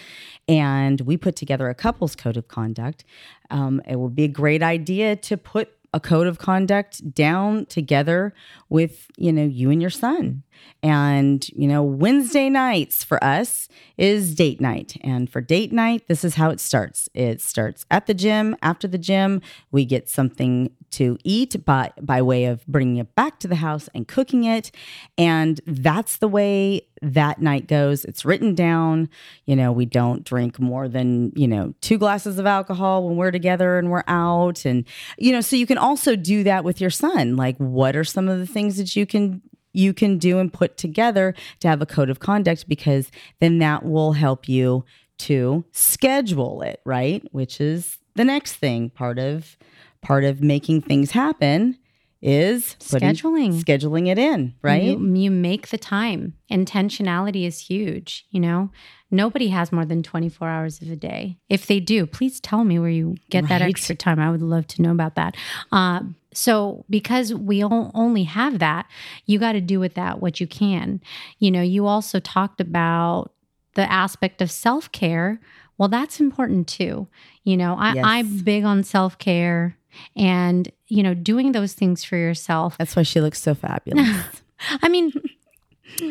And 0.48 1.00
we 1.02 1.16
put 1.16 1.36
together 1.36 1.68
a 1.68 1.74
couple's 1.74 2.14
code 2.14 2.36
of 2.36 2.48
conduct. 2.48 3.04
Um, 3.50 3.80
it 3.88 3.98
would 3.98 4.14
be 4.14 4.24
a 4.24 4.28
great 4.28 4.62
idea 4.62 5.16
to 5.16 5.36
put 5.36 5.70
a 5.94 6.00
code 6.00 6.26
of 6.26 6.38
conduct 6.38 7.14
down 7.14 7.66
together 7.66 8.34
with 8.68 9.06
you 9.16 9.32
know 9.32 9.44
you 9.44 9.70
and 9.70 9.80
your 9.80 9.90
son 9.90 10.42
and 10.82 11.48
you 11.50 11.66
know 11.66 11.82
wednesday 11.82 12.48
nights 12.48 13.04
for 13.04 13.22
us 13.22 13.68
is 13.96 14.34
date 14.34 14.60
night. 14.60 14.96
And 15.02 15.30
for 15.30 15.40
date 15.40 15.72
night 15.72 16.08
this 16.08 16.24
is 16.24 16.34
how 16.34 16.50
it 16.50 16.60
starts. 16.60 17.08
It 17.14 17.40
starts 17.40 17.86
at 17.90 18.06
the 18.06 18.14
gym. 18.14 18.56
After 18.62 18.88
the 18.88 18.98
gym 18.98 19.40
we 19.70 19.84
get 19.84 20.08
something 20.08 20.70
to 20.92 21.18
eat 21.24 21.64
by 21.64 21.92
by 22.00 22.22
way 22.22 22.44
of 22.44 22.66
bringing 22.66 22.96
it 22.96 23.14
back 23.14 23.38
to 23.40 23.48
the 23.48 23.56
house 23.56 23.88
and 23.94 24.08
cooking 24.08 24.44
it. 24.44 24.70
And 25.16 25.60
that's 25.66 26.16
the 26.18 26.28
way 26.28 26.82
that 27.02 27.40
night 27.40 27.66
goes. 27.66 28.04
It's 28.04 28.24
written 28.24 28.54
down. 28.54 29.08
You 29.46 29.56
know 29.56 29.70
we 29.70 29.86
don't 29.86 30.24
drink 30.24 30.58
more 30.58 30.88
than 30.88 31.32
you 31.36 31.46
know 31.46 31.74
two 31.80 31.98
glasses 31.98 32.38
of 32.38 32.46
alcohol 32.46 33.06
when 33.06 33.16
we're 33.16 33.30
together 33.30 33.78
and 33.78 33.90
we're 33.90 34.04
out. 34.08 34.64
And 34.64 34.84
you 35.18 35.32
know 35.32 35.40
so 35.40 35.56
you 35.56 35.66
can 35.66 35.78
also 35.78 36.16
do 36.16 36.42
that 36.44 36.64
with 36.64 36.80
your 36.80 36.90
son. 36.90 37.36
Like 37.36 37.56
what 37.58 37.94
are 37.94 38.04
some 38.04 38.28
of 38.28 38.38
the 38.38 38.46
things 38.46 38.76
that 38.76 38.96
you 38.96 39.06
can 39.06 39.40
you 39.74 39.92
can 39.92 40.18
do 40.18 40.38
and 40.38 40.52
put 40.52 40.76
together 40.76 41.34
to 41.60 41.68
have 41.68 41.82
a 41.82 41.86
code 41.86 42.08
of 42.08 42.20
conduct 42.20 42.68
because 42.68 43.10
then 43.40 43.58
that 43.58 43.84
will 43.84 44.12
help 44.12 44.48
you 44.48 44.84
to 45.18 45.64
schedule 45.72 46.62
it 46.62 46.80
right? 46.84 47.22
Which 47.32 47.60
is 47.60 47.98
the 48.14 48.24
next 48.24 48.54
thing 48.54 48.90
part 48.90 49.18
of 49.18 49.56
part 50.00 50.24
of 50.24 50.42
making 50.42 50.82
things 50.82 51.10
happen 51.10 51.78
is 52.24 52.76
putting- 52.90 53.10
Scheduling. 53.10 53.52
scheduling 53.62 54.08
it 54.08 54.18
in 54.18 54.54
right 54.62 54.82
You, 54.82 55.14
you 55.14 55.30
make 55.30 55.68
the 55.68 55.78
time. 55.78 56.34
Intentionality 56.50 57.44
is 57.46 57.60
huge. 57.60 58.24
You 58.30 58.40
know, 58.40 58.70
nobody 59.10 59.48
has 59.48 59.70
more 59.70 59.84
than 59.84 60.02
24 60.02 60.48
hours 60.48 60.80
of 60.80 60.90
a 60.90 60.96
day. 60.96 61.38
If 61.50 61.66
they 61.66 61.80
do, 61.80 62.06
please 62.06 62.40
tell 62.40 62.64
me 62.64 62.78
where 62.78 62.88
you 62.90 63.16
get 63.30 63.48
that 63.48 63.60
extra 63.62 63.94
time. 63.94 64.18
I 64.18 64.30
would 64.30 64.42
love 64.42 64.66
to 64.68 64.82
know 64.82 64.90
about 64.90 65.14
that. 65.16 65.36
Uh, 65.70 66.00
so, 66.32 66.84
because 66.90 67.32
we 67.34 67.62
only 67.62 68.24
have 68.24 68.58
that, 68.58 68.86
you 69.26 69.38
got 69.38 69.52
to 69.52 69.60
do 69.60 69.78
with 69.78 69.94
that 69.94 70.20
what 70.20 70.40
you 70.40 70.46
can. 70.46 71.00
You 71.38 71.50
know, 71.50 71.62
you 71.62 71.86
also 71.86 72.18
talked 72.20 72.60
about 72.60 73.32
the 73.74 73.90
aspect 73.92 74.40
of 74.42 74.50
self 74.50 74.90
care. 74.92 75.40
Well, 75.78 75.88
that's 75.88 76.20
important 76.20 76.68
too. 76.68 77.08
You 77.44 77.56
know, 77.56 77.74
I, 77.78 77.94
Yes. 77.94 78.04
I'm 78.06 78.38
big 78.38 78.64
on 78.64 78.82
self 78.82 79.18
care 79.18 79.76
and, 80.16 80.70
you 80.88 81.02
know, 81.02 81.14
doing 81.14 81.52
those 81.52 81.72
things 81.72 82.04
for 82.04 82.16
yourself. 82.16 82.76
that's 82.78 82.96
why 82.96 83.02
she 83.02 83.20
looks 83.20 83.40
so 83.40 83.54
fabulous 83.54 84.08
I 84.82 84.88
mean, 84.88 85.12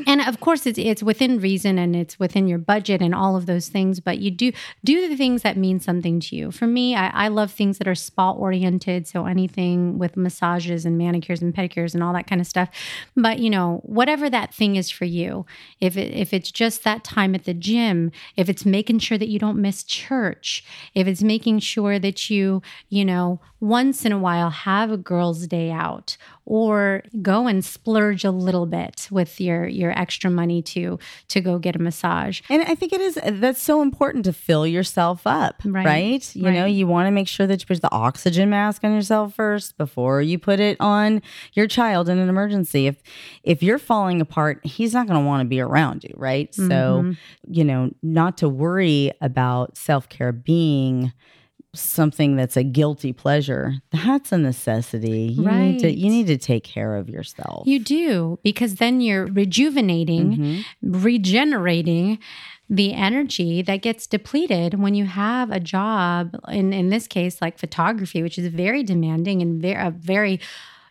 and 0.07 0.21
of 0.21 0.39
course 0.39 0.65
it's 0.65 0.79
it's 0.79 1.03
within 1.03 1.39
reason 1.39 1.77
and 1.77 1.95
it's 1.95 2.19
within 2.19 2.47
your 2.47 2.57
budget 2.57 3.01
and 3.01 3.13
all 3.13 3.35
of 3.35 3.45
those 3.45 3.69
things 3.69 3.99
but 3.99 4.19
you 4.19 4.31
do 4.31 4.51
do 4.83 5.07
the 5.07 5.15
things 5.15 5.41
that 5.41 5.57
mean 5.57 5.79
something 5.79 6.19
to 6.19 6.35
you. 6.35 6.51
For 6.51 6.67
me 6.67 6.95
i, 6.95 7.07
I 7.25 7.27
love 7.27 7.51
things 7.51 7.77
that 7.77 7.87
are 7.87 7.95
spa 7.95 8.31
oriented 8.31 9.07
so 9.07 9.25
anything 9.25 9.97
with 9.97 10.17
massages 10.17 10.85
and 10.85 10.97
manicures 10.97 11.41
and 11.41 11.53
pedicures 11.53 11.93
and 11.93 12.03
all 12.03 12.13
that 12.13 12.27
kind 12.27 12.41
of 12.41 12.47
stuff. 12.47 12.69
But 13.15 13.39
you 13.39 13.49
know 13.49 13.81
whatever 13.83 14.29
that 14.29 14.53
thing 14.53 14.75
is 14.75 14.89
for 14.89 15.05
you 15.05 15.45
if 15.79 15.97
it, 15.97 16.13
if 16.13 16.33
it's 16.33 16.51
just 16.51 16.83
that 16.83 17.03
time 17.03 17.35
at 17.35 17.45
the 17.45 17.53
gym 17.53 18.11
if 18.35 18.49
it's 18.49 18.65
making 18.65 18.99
sure 18.99 19.17
that 19.17 19.29
you 19.29 19.39
don't 19.39 19.61
miss 19.61 19.83
church 19.83 20.63
if 20.93 21.07
it's 21.07 21.23
making 21.23 21.59
sure 21.59 21.99
that 21.99 22.29
you 22.29 22.61
you 22.89 23.05
know 23.05 23.39
once 23.59 24.05
in 24.05 24.11
a 24.11 24.19
while 24.19 24.49
have 24.49 24.91
a 24.91 24.97
girls 24.97 25.47
day 25.47 25.71
out 25.71 26.17
or 26.45 27.03
go 27.21 27.47
and 27.47 27.63
splurge 27.63 28.25
a 28.25 28.31
little 28.31 28.65
bit 28.65 29.07
with 29.11 29.39
your 29.39 29.65
your 29.67 29.97
extra 29.97 30.29
money 30.29 30.61
to 30.61 30.99
to 31.29 31.39
go 31.41 31.57
get 31.57 31.75
a 31.75 31.79
massage 31.79 32.41
And 32.49 32.61
I 32.63 32.75
think 32.75 32.91
it 32.93 32.99
is 33.01 33.17
that's 33.23 33.61
so 33.61 33.81
important 33.81 34.25
to 34.25 34.33
fill 34.33 34.67
yourself 34.67 35.25
up, 35.25 35.61
right? 35.65 35.85
Right. 35.85 36.35
You 36.35 36.51
know, 36.51 36.65
you 36.65 36.85
want 36.87 37.07
to 37.07 37.11
make 37.11 37.27
sure 37.27 37.47
that 37.47 37.61
you 37.61 37.65
put 37.65 37.81
the 37.81 37.91
oxygen 37.91 38.49
mask 38.49 38.83
on 38.83 38.93
yourself 38.93 39.35
first 39.35 39.77
before 39.77 40.21
you 40.21 40.37
put 40.37 40.59
it 40.59 40.77
on 40.79 41.21
your 41.53 41.67
child 41.67 42.09
in 42.09 42.17
an 42.17 42.27
emergency. 42.29 42.87
If 42.87 42.97
if 43.43 43.63
you're 43.63 43.79
falling 43.79 44.19
apart, 44.21 44.65
he's 44.65 44.93
not 44.93 45.07
going 45.07 45.19
to 45.21 45.25
want 45.25 45.41
to 45.41 45.47
be 45.47 45.59
around 45.61 46.03
you, 46.03 46.13
right? 46.17 46.53
So, 46.53 46.63
Mm-hmm. 46.63 47.11
you 47.53 47.63
know, 47.63 47.91
not 48.01 48.37
to 48.39 48.49
worry 48.49 49.11
about 49.21 49.77
self-care 49.77 50.31
being 50.31 51.13
something 51.75 52.35
that's 52.35 52.55
a 52.55 52.63
guilty 52.63 53.13
pleasure. 53.13 53.73
That's 53.91 54.31
a 54.31 54.37
necessity. 54.37 55.33
You 55.37 55.49
need 55.49 55.79
to 55.79 55.87
Right. 55.87 55.97
you 55.97 56.09
need 56.09 56.27
to 56.27 56.37
take 56.37 56.63
care 56.63 56.95
of 56.95 57.09
yourself. 57.09 57.65
you 57.67 57.79
do 57.79 58.37
because 58.43 58.75
then 58.75 59.01
you're 59.01 59.25
rejuvenating 59.27 60.37
Mm-hmm. 60.37 61.01
regenerating 61.03 62.19
the 62.69 62.93
energy 62.93 63.61
that 63.61 63.81
gets 63.81 64.07
depleted 64.07 64.75
when 64.79 64.95
you 64.95 65.05
have 65.05 65.51
a 65.51 65.59
job 65.59 66.35
in 66.49 66.73
in 66.73 66.89
this 66.89 67.07
case 67.07 67.41
like 67.41 67.57
photography 67.59 68.21
which 68.23 68.37
is 68.37 68.47
very 68.47 68.83
demanding 68.83 69.41
and 69.41 69.61
very 69.61 69.87
a 69.87 69.91
very 69.91 70.39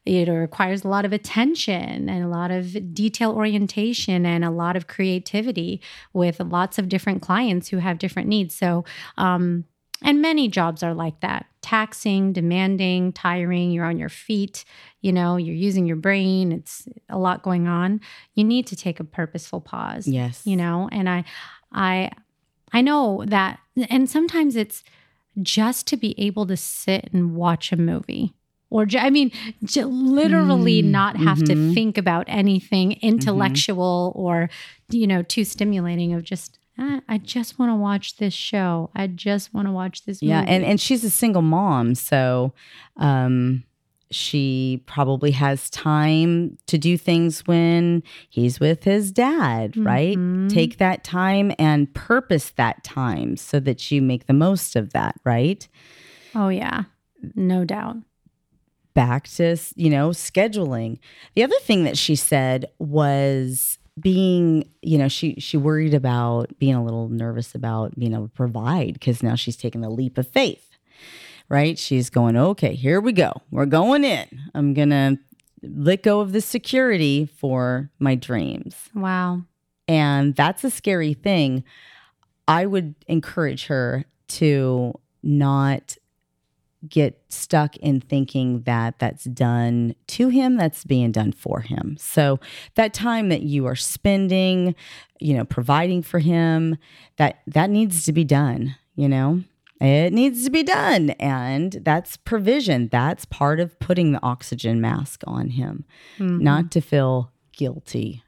it 0.05 0.29
requires 0.29 0.83
a 0.85 0.89
lot 0.89 1.05
of 1.05 1.13
attention 1.13 2.09
and 2.09 2.25
a 2.25 2.29
lot 2.29 2.51
of 2.51 2.93
detail 2.93 3.31
orientation 3.33 4.27
and 4.27 4.45
a 4.45 4.51
lot 4.51 4.75
of 4.77 4.87
creativity 4.89 5.81
with 6.13 6.41
lots 6.41 6.77
of 6.79 6.89
different 6.89 7.23
clients 7.23 7.69
who 7.69 7.79
have 7.79 7.99
different 7.99 8.29
needs 8.29 8.55
so 8.55 8.85
um 9.17 9.65
and 10.05 10.21
many 10.23 10.49
jobs 10.49 10.83
are 10.83 10.95
like 10.95 11.21
that 11.21 11.47
taxing 11.63 12.33
demanding 12.33 13.13
tiring 13.13 13.71
you're 13.71 13.85
on 13.85 13.99
your 13.99 14.09
feet 14.09 14.65
you 15.01 15.13
know 15.13 15.37
you're 15.37 15.55
using 15.55 15.87
your 15.87 15.97
brain 15.97 16.51
it's 16.53 16.89
a 17.09 17.19
lot 17.19 17.43
going 17.43 17.69
on 17.69 18.01
you 18.35 18.43
need 18.45 18.67
to 18.67 18.77
take 18.77 18.99
a 19.01 19.05
purposeful 19.05 19.61
pause 19.61 20.07
yes. 20.07 20.43
you 20.47 20.57
know 20.57 20.89
and 20.93 21.09
i 21.09 21.25
i 21.73 22.11
i 22.73 22.81
know 22.81 23.25
that 23.27 23.59
and 23.89 24.11
sometimes 24.11 24.57
it's 24.57 24.83
just 25.41 25.87
to 25.87 25.97
be 25.97 26.15
able 26.19 26.47
to 26.47 26.57
sit 26.57 27.09
and 27.13 27.35
watch 27.35 27.73
a 27.73 27.77
movie 27.77 28.35
or 28.71 28.87
i 28.99 29.09
mean 29.09 29.31
j- 29.65 29.85
literally 29.85 30.83
Mm, 30.83 30.87
not 30.91 31.17
have 31.17 31.39
to 31.45 31.55
mhm. 31.55 31.75
think 31.75 31.97
about 31.97 32.25
anything 32.29 32.93
intellectual 33.03 34.13
or 34.17 34.51
you 34.91 35.07
know 35.07 35.23
too 35.23 35.45
stimulating 35.45 36.13
of 36.13 36.23
just 36.25 36.59
"Ah, 36.59 36.62
i 36.79 37.19
just 37.19 37.59
want 37.59 37.71
to 37.71 37.77
watch 37.77 38.17
this 38.17 38.35
show 38.35 38.91
i 38.95 39.07
just 39.07 39.53
want 39.55 39.67
to 39.69 39.73
watch 39.73 40.05
this 40.05 40.23
Yeah, 40.23 40.45
and 40.47 40.65
and 40.65 40.81
she's 40.81 41.05
a 41.05 41.11
single 41.11 41.43
mom, 41.43 41.95
so 41.95 42.53
um 42.97 43.65
she 44.11 44.83
probably 44.87 45.31
has 45.31 45.71
time 45.71 46.59
to 46.67 46.77
do 46.77 46.99
things 46.99 47.47
when 47.47 48.03
he's 48.29 48.61
with 48.61 48.85
his 48.85 49.11
dad, 49.11 49.75
right? 49.79 50.19
Mhm. 50.19 50.51
Take 50.53 50.77
that 50.77 51.03
time 51.03 51.51
and 51.59 51.93
purpose 51.95 52.51
that 52.57 52.85
time 52.85 53.39
so 53.39 53.59
that 53.61 53.91
you 53.91 54.03
make 54.03 54.27
the 54.27 54.35
most 54.35 54.77
of 54.77 54.93
that, 54.93 55.15
right? 55.25 55.67
oh 56.35 56.49
yeah 56.49 56.85
no 57.35 57.63
doubt 57.65 57.97
back 58.95 59.29
to 59.29 59.57
you 59.77 59.89
know 59.91 60.11
scheduling 60.11 60.99
the 61.35 61.43
other 61.43 61.59
thing 61.61 61.85
that 61.85 61.97
she 61.97 62.15
said 62.17 62.67
was 62.79 63.79
being 64.01 64.69
you 64.81 64.97
know 64.97 65.09
she 65.09 65.35
she 65.35 65.57
worried 65.57 65.93
about 65.95 66.59
being 66.59 66.75
a 66.75 66.83
little 66.83 67.09
nervous 67.09 67.55
about 67.55 67.99
being 67.99 68.15
able 68.15 68.29
to 68.29 68.35
provide 68.35 68.95
because 68.95 69.23
now 69.23 69.35
she's 69.35 69.57
taking 69.57 69.83
the 69.83 69.91
leap 69.91 70.17
of 70.19 70.27
faith 70.27 70.73
right? 71.53 71.79
She's 71.79 72.09
going 72.09 72.37
okay 72.37 72.75
here 72.75 73.01
we 73.01 73.13
go. 73.13 73.33
We're 73.51 73.67
going 73.67 74.05
in. 74.05 74.27
I'm 74.55 74.73
gonna 74.75 75.19
let 75.63 76.03
go 76.03 76.21
of 76.21 76.33
the 76.33 76.41
security 76.41 77.27
for 77.27 77.91
my 77.99 78.15
dreams. 78.15 78.89
Wow. 78.95 79.43
And 79.87 80.35
that's 80.35 80.65
a 80.65 80.71
scary 80.71 81.15
thing. 81.15 81.63
I 82.49 82.67
would 82.67 82.95
encourage 83.07 83.67
her 83.67 84.05
to 84.29 84.99
not 85.23 85.97
get 86.89 87.21
stuck 87.29 87.77
in 87.77 88.01
thinking 88.01 88.63
that 88.63 88.99
that's 88.99 89.25
done 89.25 89.95
to 90.09 90.29
him, 90.29 90.57
that's 90.57 90.85
being 90.85 91.13
done 91.13 91.33
for 91.33 91.61
him. 91.61 91.97
So 91.99 92.41
that 92.75 92.93
time 92.93 93.29
that 93.29 93.43
you 93.43 93.67
are 93.67 93.77
spending, 93.77 94.75
you 95.21 95.35
know, 95.37 95.45
providing 95.45 96.03
for 96.03 96.19
him, 96.19 96.77
that 97.17 97.41
that 97.47 97.71
needs 97.71 98.05
to 98.05 98.13
be 98.13 98.25
done, 98.25 98.77
you 98.97 99.09
know? 99.09 99.43
It 99.81 100.13
needs 100.13 100.45
to 100.45 100.51
be 100.51 100.63
done. 100.63 101.11
And 101.19 101.73
that's 101.83 102.17
provision. 102.17 102.89
That's 102.93 103.25
part 103.25 103.59
of 103.59 103.77
putting 103.81 104.13
the 104.13 104.23
oxygen 104.23 104.81
mask 104.81 105.23
on 105.27 105.51
him, 105.51 105.85
Mm-hmm. 106.19 106.39
not 106.43 106.71
to 106.73 106.81
feel 106.81 107.33
guilty 107.57 108.23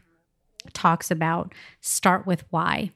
talks 0.72 1.10
about 1.10 1.52
start 1.80 2.26
with 2.26 2.44
why. 2.50 2.92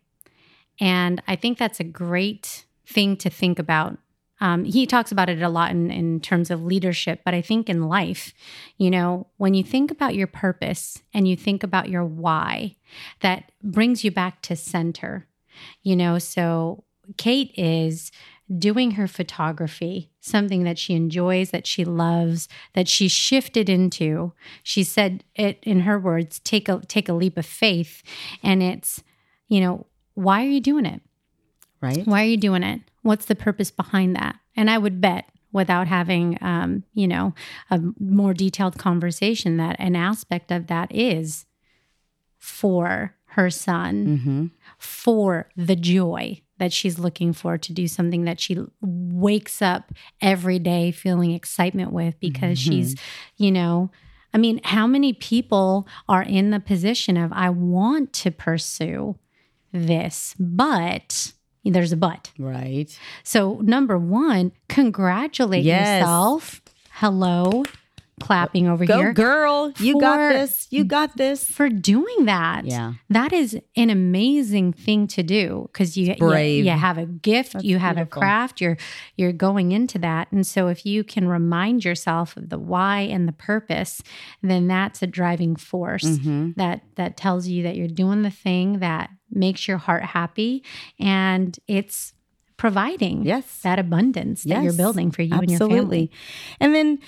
And 0.80 1.22
I 1.26 1.36
think 1.36 1.58
that's 1.58 1.80
a 1.80 1.84
great 1.84 2.66
thing 2.86 3.16
to 3.18 3.30
think 3.30 3.58
about. 3.58 3.98
Um, 4.40 4.64
he 4.64 4.86
talks 4.86 5.10
about 5.10 5.30
it 5.30 5.40
a 5.40 5.48
lot 5.48 5.70
in, 5.70 5.90
in 5.90 6.20
terms 6.20 6.50
of 6.50 6.62
leadership, 6.62 7.22
but 7.24 7.32
I 7.32 7.40
think 7.40 7.70
in 7.70 7.88
life, 7.88 8.34
you 8.76 8.90
know, 8.90 9.28
when 9.38 9.54
you 9.54 9.64
think 9.64 9.90
about 9.90 10.14
your 10.14 10.26
purpose 10.26 11.02
and 11.14 11.26
you 11.26 11.36
think 11.36 11.62
about 11.62 11.88
your 11.88 12.04
why, 12.04 12.76
that 13.20 13.50
brings 13.62 14.04
you 14.04 14.10
back 14.10 14.42
to 14.42 14.56
center. 14.56 15.26
You 15.82 15.96
know, 15.96 16.18
so 16.18 16.84
Kate 17.16 17.52
is 17.56 18.10
doing 18.58 18.92
her 18.92 19.08
photography, 19.08 20.10
something 20.20 20.62
that 20.64 20.78
she 20.78 20.94
enjoys, 20.94 21.50
that 21.50 21.66
she 21.66 21.84
loves, 21.84 22.48
that 22.74 22.86
she 22.88 23.08
shifted 23.08 23.68
into. 23.68 24.32
She 24.62 24.84
said 24.84 25.24
it 25.34 25.58
in 25.62 25.80
her 25.80 25.98
words, 25.98 26.38
take 26.40 26.68
a 26.68 26.80
take 26.86 27.08
a 27.08 27.12
leap 27.12 27.36
of 27.36 27.46
faith. 27.46 28.02
And 28.42 28.62
it's, 28.62 29.02
you 29.48 29.60
know, 29.60 29.86
why 30.14 30.42
are 30.44 30.48
you 30.48 30.60
doing 30.60 30.86
it? 30.86 31.02
Right? 31.80 32.06
Why 32.06 32.22
are 32.22 32.26
you 32.28 32.36
doing 32.36 32.62
it? 32.62 32.82
What's 33.02 33.26
the 33.26 33.34
purpose 33.34 33.70
behind 33.70 34.14
that? 34.16 34.36
And 34.56 34.70
I 34.70 34.78
would 34.78 35.00
bet 35.00 35.28
without 35.52 35.88
having 35.88 36.38
um, 36.40 36.84
you 36.94 37.08
know, 37.08 37.34
a 37.70 37.80
more 37.98 38.34
detailed 38.34 38.78
conversation 38.78 39.56
that 39.56 39.76
an 39.78 39.96
aspect 39.96 40.52
of 40.52 40.66
that 40.68 40.94
is 40.94 41.46
for 42.38 43.14
her 43.30 43.50
son, 43.50 44.06
Mm-hmm. 44.06 44.46
for 44.78 45.48
the 45.56 45.76
joy 45.76 46.40
that 46.58 46.72
she's 46.72 46.98
looking 46.98 47.32
for 47.32 47.58
to 47.58 47.72
do 47.72 47.86
something 47.86 48.24
that 48.24 48.40
she 48.40 48.58
wakes 48.80 49.60
up 49.60 49.92
every 50.20 50.58
day 50.58 50.90
feeling 50.90 51.32
excitement 51.32 51.92
with 51.92 52.18
because 52.20 52.58
mm-hmm. 52.58 52.70
she's, 52.70 52.96
you 53.36 53.52
know, 53.52 53.90
I 54.32 54.38
mean, 54.38 54.60
how 54.64 54.86
many 54.86 55.12
people 55.12 55.86
are 56.08 56.22
in 56.22 56.50
the 56.50 56.60
position 56.60 57.16
of, 57.16 57.32
I 57.32 57.50
want 57.50 58.12
to 58.14 58.30
pursue 58.30 59.16
this, 59.72 60.34
but 60.38 61.32
there's 61.64 61.92
a 61.92 61.96
but. 61.96 62.32
Right. 62.38 62.98
So, 63.22 63.60
number 63.62 63.98
one, 63.98 64.52
congratulate 64.68 65.64
Yes. 65.64 66.00
yourself. 66.00 66.62
Hello, 66.92 67.64
clapping 68.20 68.66
over 68.66 68.86
Go, 68.86 68.96
here 68.98 69.12
girl. 69.12 69.72
You 69.78 70.00
got 70.00 70.32
this. 70.32 70.66
You 70.70 70.84
got 70.84 71.16
this. 71.18 71.44
for 71.44 71.68
doing 71.68 72.24
that. 72.24 72.64
Yeah. 72.64 72.94
That 73.10 73.32
is 73.32 73.58
an 73.76 73.90
amazing 73.90 74.72
thing 74.72 75.06
to 75.08 75.22
do 75.22 75.68
because 75.72 75.96
you, 75.98 76.14
you 76.18 76.34
you 76.36 76.70
have 76.70 76.96
a 76.96 77.04
gift, 77.06 77.52
That's 77.52 77.64
you 77.64 77.78
have 77.78 77.96
beautiful. 77.96 78.18
a 78.18 78.22
craft, 78.22 78.60
you're 78.60 78.78
you're 79.16 79.32
going 79.32 79.72
into 79.72 79.98
that. 79.98 80.32
And 80.32 80.46
so 80.46 80.68
if 80.68 80.86
you 80.86 81.04
can 81.04 81.28
remind 81.28 81.84
yourself 81.84 82.36
of 82.38 82.48
the 82.48 82.58
why 82.58 83.00
and 83.00 83.28
the 83.28 83.32
purpose, 83.32 84.02
then 84.42 84.66
that's 84.66 85.02
a 85.02 85.06
driving 85.06 85.54
force 85.56 86.04
Mhm. 86.04 86.54
that 86.56 86.82
that 86.94 87.16
tells 87.18 87.48
you 87.48 87.62
that 87.64 87.76
you're 87.76 87.86
doing 87.88 88.22
the 88.22 88.30
thing 88.30 88.78
that 88.78 89.10
makes 89.30 89.68
your 89.68 89.78
heart 89.78 90.04
happy 90.04 90.62
and 90.98 91.58
it's 91.68 92.14
providing 92.56 93.24
Yes. 93.24 93.60
that 93.62 93.78
abundance 93.78 94.44
that 94.44 94.62
you're 94.62 94.72
building 94.72 95.10
for 95.10 95.20
you 95.22 95.34
and 95.34 95.50
your 95.50 95.58
family. 95.58 96.10
And 96.58 96.74
then 96.74 96.98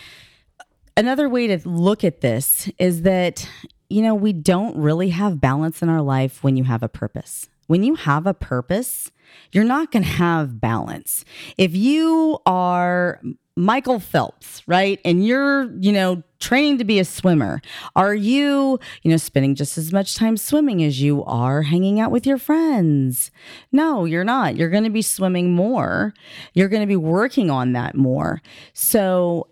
another 0.98 1.28
way 1.28 1.46
to 1.46 1.66
look 1.66 2.02
at 2.02 2.20
this 2.20 2.68
is 2.76 3.02
that, 3.02 3.48
you 3.88 4.02
know, 4.02 4.14
we 4.14 4.32
don't 4.32 4.76
really 4.76 5.10
have 5.10 5.40
balance 5.40 5.80
in 5.80 5.88
our 5.88 6.02
life 6.02 6.42
when 6.42 6.56
you 6.56 6.64
have 6.64 6.82
a 6.82 6.88
purpose. 6.88 7.48
When 7.68 7.82
you 7.84 7.94
have 7.94 8.26
a 8.26 8.34
purpose, 8.34 9.10
you're 9.52 9.64
not 9.64 9.92
going 9.92 10.02
to 10.02 10.08
have 10.08 10.60
balance. 10.60 11.24
If 11.56 11.76
you 11.76 12.38
are 12.46 13.20
Michael 13.56 14.00
Phelps, 14.00 14.62
right? 14.66 15.00
And 15.04 15.24
you're, 15.24 15.72
you 15.78 15.92
know, 15.92 16.22
training 16.40 16.78
to 16.78 16.84
be 16.84 16.98
a 16.98 17.04
swimmer, 17.04 17.60
are 17.94 18.14
you, 18.14 18.78
you 19.02 19.10
know, 19.10 19.16
spending 19.16 19.54
just 19.54 19.76
as 19.76 19.92
much 19.92 20.16
time 20.16 20.36
swimming 20.36 20.82
as 20.82 21.00
you 21.00 21.24
are 21.24 21.62
hanging 21.62 22.00
out 22.00 22.10
with 22.10 22.26
your 22.26 22.38
friends? 22.38 23.30
No, 23.70 24.04
you're 24.04 24.24
not. 24.24 24.56
You're 24.56 24.70
going 24.70 24.84
to 24.84 24.90
be 24.90 25.02
swimming 25.02 25.54
more. 25.54 26.14
You're 26.54 26.68
going 26.68 26.82
to 26.82 26.86
be 26.86 26.96
working 26.96 27.50
on 27.50 27.72
that 27.72 27.94
more. 27.94 28.42
So, 28.72 29.48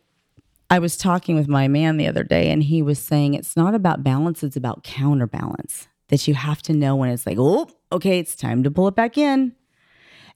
I 0.69 0.79
was 0.79 0.97
talking 0.97 1.37
with 1.37 1.49
my 1.49 1.69
man 1.69 1.97
the 1.97 2.09
other 2.09 2.25
day, 2.25 2.51
and 2.51 2.63
he 2.63 2.83
was 2.83 2.99
saying 2.99 3.35
it's 3.35 3.57
not 3.57 3.75
about 3.75 4.03
balance, 4.03 4.43
it's 4.43 4.57
about 4.57 4.83
counterbalance. 4.83 5.89
That 6.09 6.29
you 6.29 6.35
have 6.35 6.63
to 6.63 6.73
know 6.73 6.95
when 6.95 7.11
it's 7.11 7.27
like, 7.27 7.39
oh, 7.39 7.69
okay, 7.91 8.21
it's 8.21 8.37
time 8.37 8.63
to 8.63 8.71
pull 8.71 8.87
it 8.89 8.95
back 8.95 9.19
in. 9.19 9.55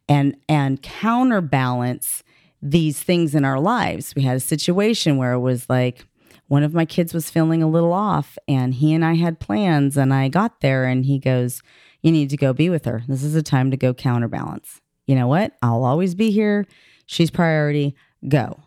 And 0.09 0.37
and 0.49 0.83
counterbalance 0.83 2.25
these 2.63 3.01
things 3.01 3.35
in 3.35 3.45
our 3.45 3.61
lives. 3.61 4.15
We 4.15 4.23
had 4.23 4.37
a 4.37 4.41
situation 4.41 5.17
where 5.17 5.33
it 5.33 5.41
was 5.41 5.69
like 5.71 6.05
one 6.49 6.63
of 6.65 6.75
my 6.75 6.85
kids 6.85 7.15
was 7.15 7.31
feeling 7.31 7.63
a 7.63 7.69
little 7.69 7.93
off, 7.93 8.37
and 8.49 8.75
he 8.75 8.93
and 8.93 9.05
I 9.05 9.15
had 9.15 9.39
plans, 9.39 9.97
and 9.97 10.13
I 10.13 10.29
got 10.29 10.61
there, 10.61 10.85
and 10.85 11.05
he 11.05 11.19
goes, 11.19 11.63
You 12.03 12.11
need 12.11 12.31
to 12.31 12.37
go 12.37 12.53
be 12.53 12.69
with 12.69 12.85
her. 12.87 13.05
This 13.07 13.23
is 13.23 13.37
a 13.37 13.43
time 13.43 13.71
to 13.71 13.77
go 13.77 13.95
counterbalance. 13.95 14.81
You 15.07 15.15
know 15.15 15.29
what? 15.29 15.53
I'll 15.63 15.85
always 15.85 16.15
be 16.15 16.31
here. 16.31 16.67
She's 17.07 17.31
priority. 17.31 17.95
Go. 18.29 18.61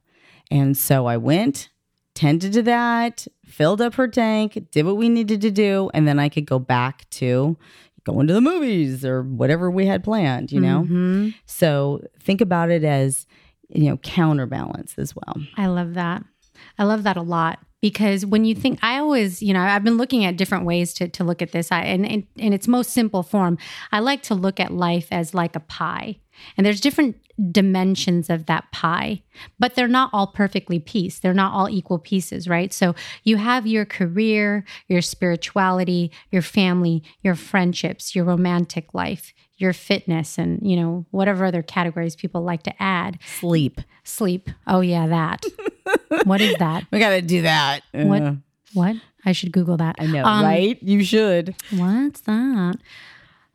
And 0.53 0.77
so 0.77 1.07
I 1.07 1.17
went, 1.17 1.69
tended 2.13 2.53
to 2.53 2.61
that, 2.61 3.27
filled 3.43 3.81
up 3.81 3.95
her 3.95 4.07
tank, 4.07 4.67
did 4.71 4.85
what 4.85 4.97
we 4.97 5.09
needed 5.09 5.41
to 5.41 5.49
do, 5.49 5.89
and 5.95 6.07
then 6.07 6.19
I 6.19 6.29
could 6.29 6.45
go 6.45 6.59
back 6.59 7.09
to 7.11 7.57
going 8.03 8.27
to 8.27 8.33
the 8.33 8.41
movies 8.41 9.03
or 9.03 9.23
whatever 9.23 9.71
we 9.71 9.87
had 9.87 10.03
planned, 10.03 10.51
you 10.51 10.59
know? 10.59 10.85
Mhm. 10.87 11.33
So 11.47 12.03
think 12.19 12.39
about 12.39 12.69
it 12.69 12.83
as, 12.83 13.25
you 13.69 13.85
know, 13.89 13.97
counterbalance 13.97 14.93
as 14.99 15.15
well. 15.15 15.37
I 15.57 15.65
love 15.65 15.95
that. 15.95 16.23
I 16.77 16.83
love 16.83 17.01
that 17.03 17.17
a 17.17 17.21
lot 17.23 17.59
because 17.83 18.25
when 18.25 18.45
you 18.45 18.55
think, 18.55 18.79
I 18.81 18.97
always, 18.97 19.43
you 19.43 19.53
know, 19.53 19.59
I've 19.59 19.83
been 19.83 19.97
looking 19.97 20.23
at 20.23 20.37
different 20.37 20.63
ways 20.63 20.93
to, 20.93 21.09
to 21.09 21.23
look 21.25 21.41
at 21.41 21.51
this. 21.51 21.69
I, 21.69 21.81
and 21.81 22.05
in, 22.05 22.25
in 22.37 22.53
its 22.53 22.65
most 22.65 22.91
simple 22.91 23.23
form, 23.23 23.57
I 23.91 23.99
like 23.99 24.23
to 24.23 24.35
look 24.35 24.57
at 24.57 24.71
life 24.71 25.09
as 25.11 25.33
like 25.33 25.53
a 25.57 25.59
pie. 25.59 26.19
And 26.55 26.65
there's 26.65 26.79
different 26.79 27.17
dimensions 27.51 28.29
of 28.29 28.45
that 28.45 28.71
pie, 28.71 29.21
but 29.59 29.75
they're 29.75 29.89
not 29.89 30.11
all 30.13 30.27
perfectly 30.27 30.79
pieced. 30.79 31.21
They're 31.21 31.33
not 31.33 31.51
all 31.51 31.69
equal 31.69 31.99
pieces, 31.99 32.47
right? 32.47 32.71
So 32.71 32.95
you 33.25 33.35
have 33.35 33.67
your 33.67 33.83
career, 33.83 34.63
your 34.87 35.01
spirituality, 35.01 36.09
your 36.31 36.41
family, 36.41 37.03
your 37.21 37.35
friendships, 37.35 38.15
your 38.15 38.23
romantic 38.23 38.93
life, 38.93 39.33
your 39.57 39.73
fitness, 39.73 40.37
and, 40.37 40.59
you 40.67 40.75
know, 40.75 41.05
whatever 41.11 41.45
other 41.45 41.61
categories 41.63 42.15
people 42.15 42.41
like 42.41 42.63
to 42.63 42.73
add. 42.81 43.19
Sleep. 43.39 43.79
Sleep. 44.03 44.49
Oh, 44.67 44.81
yeah, 44.81 45.07
that. 45.07 45.45
what 46.25 46.41
is 46.41 46.55
that? 46.57 46.85
We 46.91 46.99
got 46.99 47.11
to 47.11 47.21
do 47.21 47.43
that. 47.43 47.81
What? 47.91 48.21
Uh, 48.21 48.33
What? 48.73 48.95
I 49.25 49.31
should 49.31 49.51
Google 49.51 49.77
that. 49.77 49.95
I 49.99 50.05
know, 50.07 50.23
Um, 50.25 50.43
right? 50.43 50.81
You 50.81 51.03
should. 51.03 51.55
What's 51.71 52.21
that? 52.21 52.75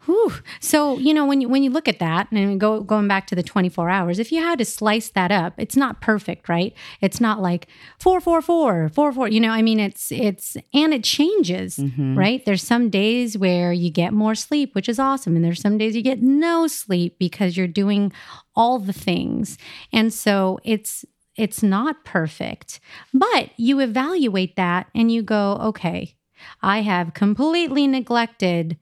Whew. 0.08 0.32
So 0.58 0.96
you 0.96 1.12
know 1.12 1.26
when 1.26 1.42
you 1.42 1.50
when 1.50 1.62
you 1.62 1.68
look 1.68 1.86
at 1.86 1.98
that 1.98 2.32
and 2.32 2.58
go 2.58 2.80
going 2.80 3.08
back 3.08 3.26
to 3.26 3.34
the 3.34 3.42
24 3.42 3.90
hours, 3.90 4.18
if 4.18 4.32
you 4.32 4.40
had 4.42 4.58
to 4.58 4.64
slice 4.64 5.10
that 5.10 5.30
up, 5.30 5.52
it's 5.58 5.76
not 5.76 6.00
perfect, 6.00 6.48
right? 6.48 6.72
It's 7.02 7.20
not 7.20 7.42
like 7.42 7.68
four 7.98 8.18
four 8.18 8.40
four 8.40 8.88
four 8.88 9.12
four. 9.12 9.28
You 9.28 9.38
know, 9.38 9.50
I 9.50 9.60
mean, 9.60 9.78
it's 9.78 10.10
it's 10.10 10.56
and 10.72 10.94
it 10.94 11.04
changes, 11.04 11.76
mm-hmm. 11.76 12.18
right? 12.18 12.42
There's 12.46 12.62
some 12.62 12.88
days 12.88 13.36
where 13.36 13.70
you 13.70 13.90
get 13.90 14.14
more 14.14 14.34
sleep, 14.34 14.74
which 14.74 14.88
is 14.88 14.98
awesome, 14.98 15.36
and 15.36 15.44
there's 15.44 15.60
some 15.60 15.76
days 15.76 15.94
you 15.94 16.02
get 16.02 16.22
no 16.22 16.66
sleep 16.68 17.18
because 17.18 17.58
you're 17.58 17.66
doing 17.66 18.10
all 18.56 18.78
the 18.78 18.94
things, 18.94 19.58
and 19.92 20.10
so 20.10 20.58
it's 20.64 21.04
it's 21.36 21.62
not 21.62 22.02
perfect, 22.06 22.80
but 23.12 23.50
you 23.58 23.78
evaluate 23.78 24.56
that 24.56 24.86
and 24.94 25.12
you 25.12 25.22
go, 25.22 25.58
okay, 25.60 26.16
I 26.62 26.80
have 26.80 27.12
completely 27.12 27.86
neglected 27.86 28.78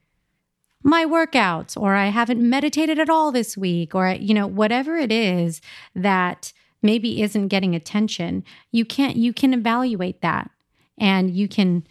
my 0.87 1.05
workouts 1.05 1.77
or 1.77 1.97
I 1.97 2.07
haven't 2.07 2.41
meditated 2.41 3.01
at 3.01 3.11
all 3.11 3.33
this 3.33 3.57
week 3.57 3.93
or 3.93 4.11
you 4.11 4.33
know 4.33 4.47
whatever 4.47 4.97
it 4.97 5.11
is 5.11 5.61
that 5.97 6.53
maybe 6.81 7.23
isn't 7.23 7.49
getting 7.49 7.75
attention 7.75 8.45
you 8.71 8.85
can't 8.85 9.17
you 9.17 9.33
can 9.33 9.53
evaluate 9.53 10.23
that. 10.23 10.49
And 10.97 11.37
you 11.37 11.49
can 11.49 11.85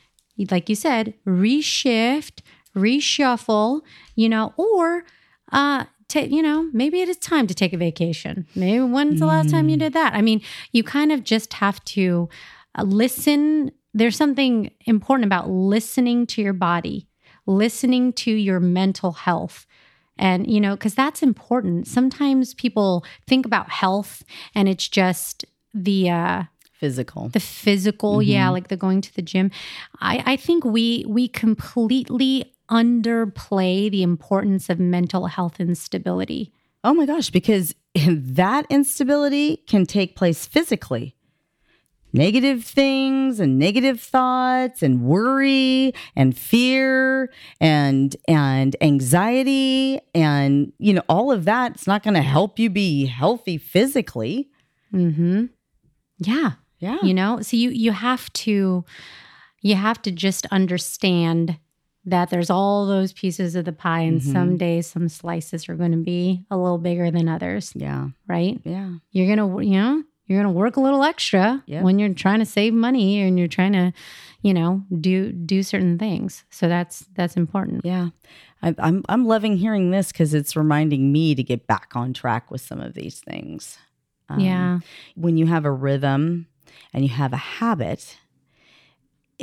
like 0.49 0.69
you 0.69 0.75
said 0.75 1.13
reshift 1.27 2.39
reshuffle 2.73 3.81
you 4.15 4.29
know 4.29 4.53
or 4.55 5.03
uh 5.51 5.84
you 6.13 6.41
know 6.41 6.69
maybe 6.71 7.01
it 7.01 7.10
is 7.10 7.17
time 7.17 7.47
to 7.47 7.53
take 7.53 7.73
a 7.73 7.77
vacation. 7.77 8.47
Maybe 8.55 8.79
when's 8.79 9.19
the 9.19 9.25
last 9.25 9.49
time 9.49 9.67
you 9.67 9.75
did 9.75 9.91
that? 9.91 10.13
I 10.13 10.21
mean 10.21 10.41
you 10.71 10.84
kind 10.84 11.12
of 11.12 11.25
just 11.25 11.53
have 11.55 11.84
to 11.86 12.29
uh, 12.75 12.84
listen. 12.84 13.71
There's 13.93 14.15
something 14.15 14.71
important 14.86 15.25
about 15.25 15.49
listening 15.49 16.27
to 16.27 16.41
your 16.41 16.53
body 16.53 17.10
listening 17.45 18.13
to 18.13 18.31
your 18.31 18.60
mental 18.60 19.12
health. 19.13 19.65
And, 20.17 20.49
you 20.49 20.62
know, 20.62 20.75
because 20.75 20.95
that's 20.95 21.21
important. 21.21 21.88
Sometimes 21.88 22.53
people 22.53 23.03
think 23.27 23.45
about 23.45 23.69
health 23.69 24.23
and 24.53 24.69
it's 24.69 24.88
just 24.88 25.45
the, 25.73 26.10
uh, 26.10 26.43
Physical. 26.73 27.29
the 27.29 27.39
physical 27.39 28.21
yeah 28.21 28.49
like 28.49 28.67
the 28.67 28.75
going 28.75 28.99
to 28.99 29.15
the 29.15 29.21
gym 29.21 29.49
i 30.01 30.21
i 30.25 30.36
think 30.36 30.65
we 30.65 31.05
we 31.08 31.25
completely 31.29 32.53
underplay 32.69 33.89
the 33.89 34.03
importance 34.03 34.69
of 34.69 34.77
mental 34.77 35.27
health 35.27 35.60
and 35.62 35.77
stability 35.77 36.51
Oh 36.84 36.93
my 36.93 37.08
gosh, 37.08 37.31
because 37.31 37.73
that 37.95 38.67
instability 38.69 39.58
can 39.67 39.88
take 39.88 40.15
place 40.15 40.45
physically. 40.45 41.14
Negative 42.17 42.63
things 42.63 43.39
and 43.39 43.60
negative 43.60 43.99
thoughts 43.99 44.82
and 44.82 45.01
worry 45.01 45.93
and 46.15 46.38
fear 46.38 47.30
and 47.60 48.15
and 48.28 48.75
anxiety 48.82 49.99
and 50.13 50.71
you 50.80 50.93
know 50.93 51.04
all 51.10 51.32
of 51.32 51.45
that 51.45 51.73
it's 51.73 51.88
not 51.88 52.04
going 52.04 52.13
to 52.13 52.21
help 52.21 52.58
you 52.60 52.69
be 52.69 53.06
healthy 53.06 53.58
physically. 53.58 54.49
mm-hmm 54.93 55.45
yeah 56.19 56.51
Yeah. 56.80 56.97
you 57.04 57.13
know 57.13 57.41
so 57.41 57.58
you 57.58 57.69
you 57.71 57.91
have 57.91 58.32
to 58.45 58.86
you 59.62 59.75
have 59.75 60.01
to 60.04 60.12
just 60.12 60.45
understand 60.51 61.58
that 62.06 62.30
there's 62.30 62.49
all 62.49 62.86
those 62.86 63.12
pieces 63.13 63.56
of 63.56 63.65
the 63.65 63.73
pie 63.73 64.01
and 64.01 64.21
Mhm. 64.21 64.32
some 64.32 64.58
days 64.58 64.88
some 64.88 65.10
slices 65.10 65.67
are 65.67 65.75
going 65.75 65.91
to 65.91 65.97
be 66.04 66.45
a 66.51 66.56
little 66.58 66.78
bigger 66.78 67.12
than 67.12 67.28
others 67.28 67.73
Yeah. 67.75 68.10
right 68.28 68.60
Yeah. 68.63 68.91
you're 69.12 69.28
gonna 69.36 69.63
you 69.63 69.71
know 69.82 70.04
you're 70.27 70.39
gonna 70.41 70.51
work 70.51 70.75
a 70.77 70.81
little 70.81 71.03
extra 71.03 71.63
Yeah. 71.67 71.81
when 71.83 71.99
you're 71.99 72.13
trying 72.13 72.39
to 72.39 72.45
save 72.45 72.73
money 72.73 73.21
and 73.21 73.38
you're 73.38 73.47
trying 73.47 73.73
to 73.73 73.93
you 74.41 74.53
know 74.53 74.83
do 74.99 75.31
do 75.31 75.63
certain 75.63 75.97
things 75.97 76.43
so 76.49 76.67
that's 76.67 77.05
that's 77.15 77.35
important 77.38 77.81
Yeah. 77.85 78.09
I, 78.61 78.73
I'm 78.79 79.03
I'm 79.09 79.25
loving 79.25 79.57
hearing 79.57 79.91
this 79.91 80.11
because 80.11 80.33
it's 80.33 80.55
reminding 80.55 81.11
me 81.11 81.35
to 81.35 81.43
get 81.43 81.67
back 81.67 81.91
on 81.95 82.13
track 82.13 82.49
with 82.51 82.61
some 82.61 82.79
of 82.81 82.93
these 82.93 83.19
things. 83.19 83.77
Um, 84.29 84.39
yeah 84.39 84.79
when 85.15 85.38
you 85.38 85.45
have 85.45 85.65
a 85.65 85.71
rhythm 85.71 86.47
and 86.93 87.03
you 87.03 87.09
have 87.09 87.31
a 87.33 87.38
habit, 87.38 88.17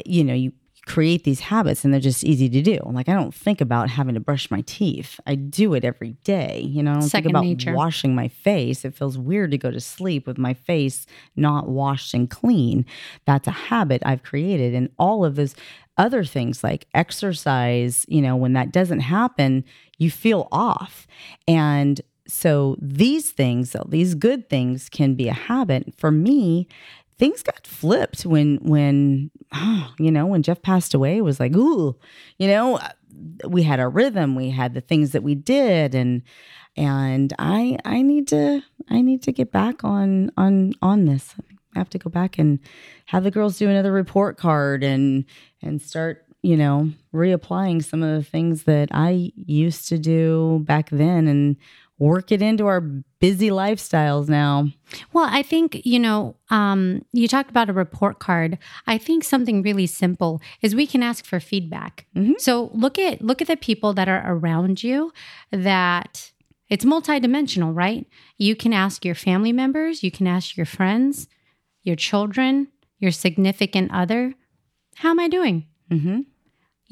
you 0.04 0.24
know, 0.24 0.34
you 0.34 0.52
create 0.86 1.22
these 1.24 1.40
habits 1.40 1.84
and 1.84 1.92
they're 1.92 2.00
just 2.00 2.24
easy 2.24 2.48
to 2.48 2.60
do. 2.60 2.78
Like 2.84 3.08
I 3.08 3.14
don't 3.14 3.34
think 3.34 3.60
about 3.60 3.88
having 3.88 4.14
to 4.14 4.20
brush 4.20 4.50
my 4.50 4.62
teeth. 4.62 5.20
I 5.26 5.36
do 5.36 5.74
it 5.74 5.84
every 5.84 6.16
day. 6.24 6.60
You 6.60 6.82
know, 6.82 7.00
Second 7.00 7.10
think 7.10 7.26
about 7.26 7.44
nature. 7.44 7.74
washing 7.74 8.14
my 8.14 8.28
face. 8.28 8.84
It 8.84 8.94
feels 8.94 9.16
weird 9.16 9.52
to 9.52 9.58
go 9.58 9.70
to 9.70 9.80
sleep 9.80 10.26
with 10.26 10.38
my 10.38 10.54
face 10.54 11.06
not 11.36 11.68
washed 11.68 12.14
and 12.14 12.28
clean. 12.28 12.84
That's 13.26 13.46
a 13.46 13.52
habit 13.52 14.02
I've 14.04 14.22
created. 14.24 14.74
And 14.74 14.90
all 14.98 15.24
of 15.24 15.36
those 15.36 15.54
other 15.98 16.24
things 16.24 16.64
like 16.64 16.86
exercise, 16.94 18.04
you 18.08 18.20
know, 18.22 18.34
when 18.34 18.54
that 18.54 18.72
doesn't 18.72 19.00
happen, 19.00 19.64
you 19.98 20.10
feel 20.10 20.48
off. 20.50 21.06
And 21.46 22.00
so 22.26 22.76
these 22.80 23.30
things, 23.30 23.76
these 23.88 24.14
good 24.14 24.48
things 24.48 24.88
can 24.88 25.14
be 25.14 25.28
a 25.28 25.32
habit. 25.34 25.94
For 25.96 26.10
me, 26.10 26.66
things 27.22 27.40
got 27.44 27.64
flipped 27.68 28.26
when 28.26 28.56
when 28.62 29.30
oh, 29.54 29.94
you 29.96 30.11
know, 30.11 30.26
when 30.26 30.42
Jeff 30.42 30.61
passed 30.61 30.92
away, 30.92 31.18
it 31.18 31.22
was 31.22 31.38
like, 31.38 31.54
ooh, 31.54 31.96
you 32.37 32.48
know, 32.48 32.78
uh, 32.78 32.88
we 33.46 33.62
had 33.62 33.78
our 33.78 33.88
rhythm, 33.88 34.35
we 34.35 34.50
had 34.50 34.74
the 34.74 34.80
things 34.80 35.12
that 35.12 35.22
we 35.22 35.37
did 35.37 35.94
and 35.94 36.22
and 36.76 37.32
I 37.38 37.78
I 37.85 38.02
need 38.02 38.26
to 38.28 38.62
I 38.90 39.02
need 39.02 39.22
to 39.22 39.30
get 39.30 39.52
back 39.52 39.85
on 39.85 40.32
on 40.37 40.72
on 40.82 41.04
this. 41.04 41.37
I 41.76 41.78
have 41.78 41.90
to 41.90 41.98
go 41.98 42.11
back 42.11 42.38
and 42.38 42.58
have 43.06 43.22
the 43.22 43.30
girls 43.30 43.56
do 43.56 43.68
another 43.68 43.92
report 43.92 44.37
card 44.37 44.82
and 44.82 45.24
and 45.62 45.80
start 45.80 46.24
you 46.42 46.56
know 46.56 46.90
reapplying 47.14 47.85
some 47.85 48.02
of 48.02 48.18
the 48.18 48.28
things 48.28 48.64
that 48.64 48.88
I 48.90 49.30
used 49.37 49.87
to 49.90 49.98
do 49.98 50.64
back 50.64 50.90
then 50.90 51.28
and 51.28 51.56
work 52.10 52.32
it 52.32 52.42
into 52.42 52.66
our 52.66 52.80
busy 53.24 53.50
lifestyles 53.50 54.28
now. 54.28 54.66
well 55.12 55.28
i 55.30 55.42
think 55.42 55.68
you 55.92 55.98
know 56.06 56.34
um, 56.58 56.80
you 57.12 57.26
talked 57.28 57.50
about 57.54 57.70
a 57.70 57.72
report 57.84 58.18
card 58.18 58.58
i 58.86 58.96
think 59.06 59.22
something 59.24 59.62
really 59.62 59.86
simple 59.86 60.40
is 60.62 60.74
we 60.74 60.86
can 60.92 61.02
ask 61.10 61.24
for 61.24 61.38
feedback 61.40 61.94
Mhm. 62.16 62.34
so 62.46 62.70
look 62.84 62.98
at 62.98 63.22
look 63.28 63.40
at 63.42 63.48
the 63.48 63.56
people 63.68 63.92
that 63.98 64.08
are 64.08 64.22
around 64.34 64.82
you 64.82 65.12
that 65.52 66.32
it's 66.68 66.84
multidimensional 66.84 67.70
right 67.84 68.04
you 68.38 68.54
can 68.56 68.72
ask 68.72 69.04
your 69.04 69.14
family 69.14 69.52
members 69.52 70.02
you 70.02 70.10
can 70.10 70.26
ask 70.26 70.56
your 70.56 70.66
friends 70.66 71.28
your 71.88 71.96
children 71.96 72.68
your 72.98 73.12
significant 73.12 73.88
other 73.92 74.34
how 74.96 75.10
am 75.10 75.20
i 75.20 75.28
doing 75.28 75.66
Mm-hmm. 75.90 76.20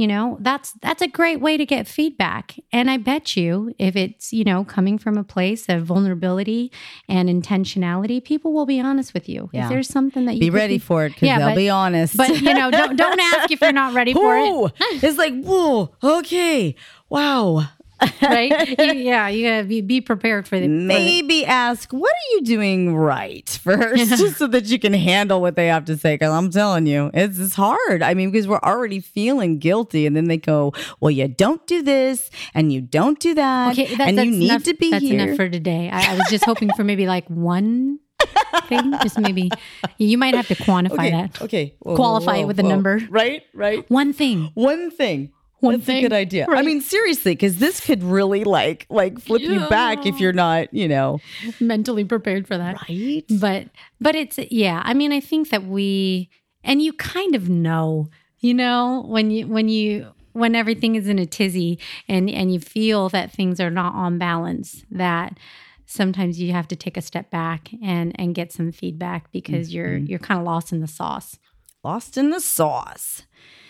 You 0.00 0.06
know 0.06 0.38
that's 0.40 0.72
that's 0.80 1.02
a 1.02 1.06
great 1.08 1.40
way 1.40 1.58
to 1.58 1.66
get 1.66 1.86
feedback 1.86 2.56
and 2.72 2.90
i 2.90 2.96
bet 2.96 3.36
you 3.36 3.74
if 3.78 3.94
it's 3.96 4.32
you 4.32 4.44
know 4.44 4.64
coming 4.64 4.96
from 4.96 5.18
a 5.18 5.24
place 5.34 5.68
of 5.68 5.82
vulnerability 5.84 6.72
and 7.06 7.28
intentionality 7.28 8.22
people 8.24 8.52
will 8.54 8.64
be 8.64 8.80
honest 8.80 9.12
with 9.12 9.28
you 9.28 9.50
Yeah. 9.52 9.64
if 9.64 9.68
there's 9.68 9.88
something 9.88 10.24
that 10.26 10.34
you 10.36 10.40
Be 10.40 10.50
ready 10.50 10.78
for 10.78 11.04
it 11.04 11.10
because 11.10 11.26
Yeah, 11.26 11.38
they'll 11.38 11.48
but- 11.50 11.56
be 11.56 11.68
honest. 11.68 12.16
but 12.16 12.30
you 12.40 12.54
know 12.54 12.70
don't 12.70 12.96
don't 12.96 13.20
ask 13.20 13.50
if 13.50 13.60
you're 13.60 13.72
not 13.72 13.92
ready 13.92 14.14
for 14.14 14.36
it 14.38 14.72
it's 15.04 15.18
like, 15.18 15.34
whoa, 15.42 15.90
okay, 16.02 16.74
wow. 17.10 17.68
Right 18.22 18.68
You- 18.78 18.92
yeah 18.94 19.28
you 19.28 19.46
gotta 19.48 19.64
be, 19.64 19.80
be 19.80 20.00
prepared 20.00 20.46
for 20.48 20.56
the 20.58 20.66
for 20.66 20.68
the- 20.70 20.74
Maybe 20.90 21.44
ask, 21.44 21.90
what 21.92 22.10
are 22.12 22.34
you 22.36 22.42
doing 22.42 22.94
right 22.96 23.48
first, 23.62 24.08
just 24.18 24.36
so 24.38 24.46
that 24.48 24.66
you 24.66 24.78
can 24.78 24.92
handle 24.94 25.40
what 25.40 25.56
they 25.56 25.66
have 25.68 25.84
to 25.86 25.96
say. 25.96 26.14
Because 26.14 26.32
I'm 26.32 26.50
telling 26.50 26.86
you, 26.86 27.10
it's, 27.14 27.38
it's 27.38 27.54
hard. 27.54 28.02
I 28.02 28.14
mean, 28.14 28.30
because 28.30 28.48
we're 28.48 28.58
already 28.60 29.00
feeling 29.00 29.58
guilty, 29.58 30.06
and 30.06 30.16
then 30.16 30.26
they 30.28 30.36
go, 30.38 30.72
"Well, 31.00 31.10
you 31.10 31.28
don't 31.28 31.64
do 31.66 31.82
this, 31.82 32.30
and 32.54 32.72
you 32.72 32.80
don't 32.80 33.18
do 33.20 33.34
that, 33.34 33.72
okay 33.72 33.94
that, 33.96 34.08
and 34.08 34.18
you 34.18 34.30
need 34.30 34.50
enough, 34.50 34.64
to 34.64 34.74
be 34.74 34.90
that's 34.90 35.04
here." 35.04 35.20
enough 35.20 35.36
for 35.36 35.48
today 35.48 35.90
I, 35.90 36.12
I 36.14 36.16
was 36.16 36.28
just 36.30 36.44
hoping 36.44 36.70
for 36.76 36.84
maybe 36.84 37.06
like 37.06 37.26
one 37.28 37.98
thing 38.68 38.92
just 39.02 39.18
maybe 39.18 39.50
you 39.98 40.18
might 40.18 40.34
have 40.34 40.46
to 40.48 40.54
quantify 40.54 40.92
okay, 40.92 41.10
that 41.10 41.42
okay, 41.42 41.74
Whoa, 41.80 41.92
whoa, 41.92 41.96
Qualify 41.96 42.36
it 42.36 42.40
whoa, 42.42 42.46
with 42.48 42.60
a 42.60 42.62
whoa. 42.62 42.68
number. 42.68 43.00
right? 43.10 43.42
Right. 43.54 43.88
one 43.90 44.12
thing 44.12 44.50
One 44.54 44.90
thing. 44.90 45.32
One 45.60 45.74
That's 45.74 45.86
thing. 45.86 45.98
a 45.98 46.08
good 46.08 46.12
idea. 46.14 46.46
I 46.48 46.62
mean, 46.62 46.80
seriously, 46.80 47.32
because 47.32 47.58
this 47.58 47.80
could 47.80 48.02
really 48.02 48.44
like 48.44 48.86
like 48.88 49.20
flip 49.20 49.42
you 49.42 49.60
back 49.68 50.06
if 50.06 50.18
you're 50.18 50.32
not, 50.32 50.72
you 50.72 50.88
know, 50.88 51.20
mentally 51.60 52.04
prepared 52.04 52.46
for 52.46 52.56
that 52.56 52.76
right. 52.88 53.24
but 53.40 53.68
but 54.00 54.14
it's 54.14 54.38
yeah 54.50 54.82
i 54.84 54.94
mean 54.94 55.12
i 55.12 55.20
think 55.20 55.50
that 55.50 55.64
we 55.64 56.28
and 56.64 56.82
you 56.82 56.92
kind 56.92 57.34
of 57.34 57.48
know 57.48 58.08
you 58.38 58.54
know 58.54 59.04
when 59.06 59.30
you 59.30 59.46
when 59.46 59.68
you 59.68 60.12
when 60.32 60.54
everything 60.54 60.94
is 60.94 61.08
in 61.08 61.18
a 61.18 61.26
tizzy 61.26 61.78
and 62.08 62.30
and 62.30 62.52
you 62.52 62.60
feel 62.60 63.08
that 63.08 63.32
things 63.32 63.60
are 63.60 63.70
not 63.70 63.94
on 63.94 64.18
balance 64.18 64.84
that 64.90 65.38
sometimes 65.86 66.40
you 66.40 66.52
have 66.52 66.68
to 66.68 66.76
take 66.76 66.96
a 66.96 67.02
step 67.02 67.30
back 67.30 67.70
and 67.82 68.12
and 68.18 68.34
get 68.34 68.52
some 68.52 68.72
feedback 68.72 69.30
because 69.32 69.74
you're 69.74 69.98
mm-hmm. 69.98 70.06
you're 70.06 70.18
kind 70.18 70.38
of 70.38 70.46
lost 70.46 70.72
in 70.72 70.80
the 70.80 70.88
sauce 70.88 71.38
Lost 71.82 72.18
in 72.18 72.28
the 72.28 72.40
sauce. 72.40 73.22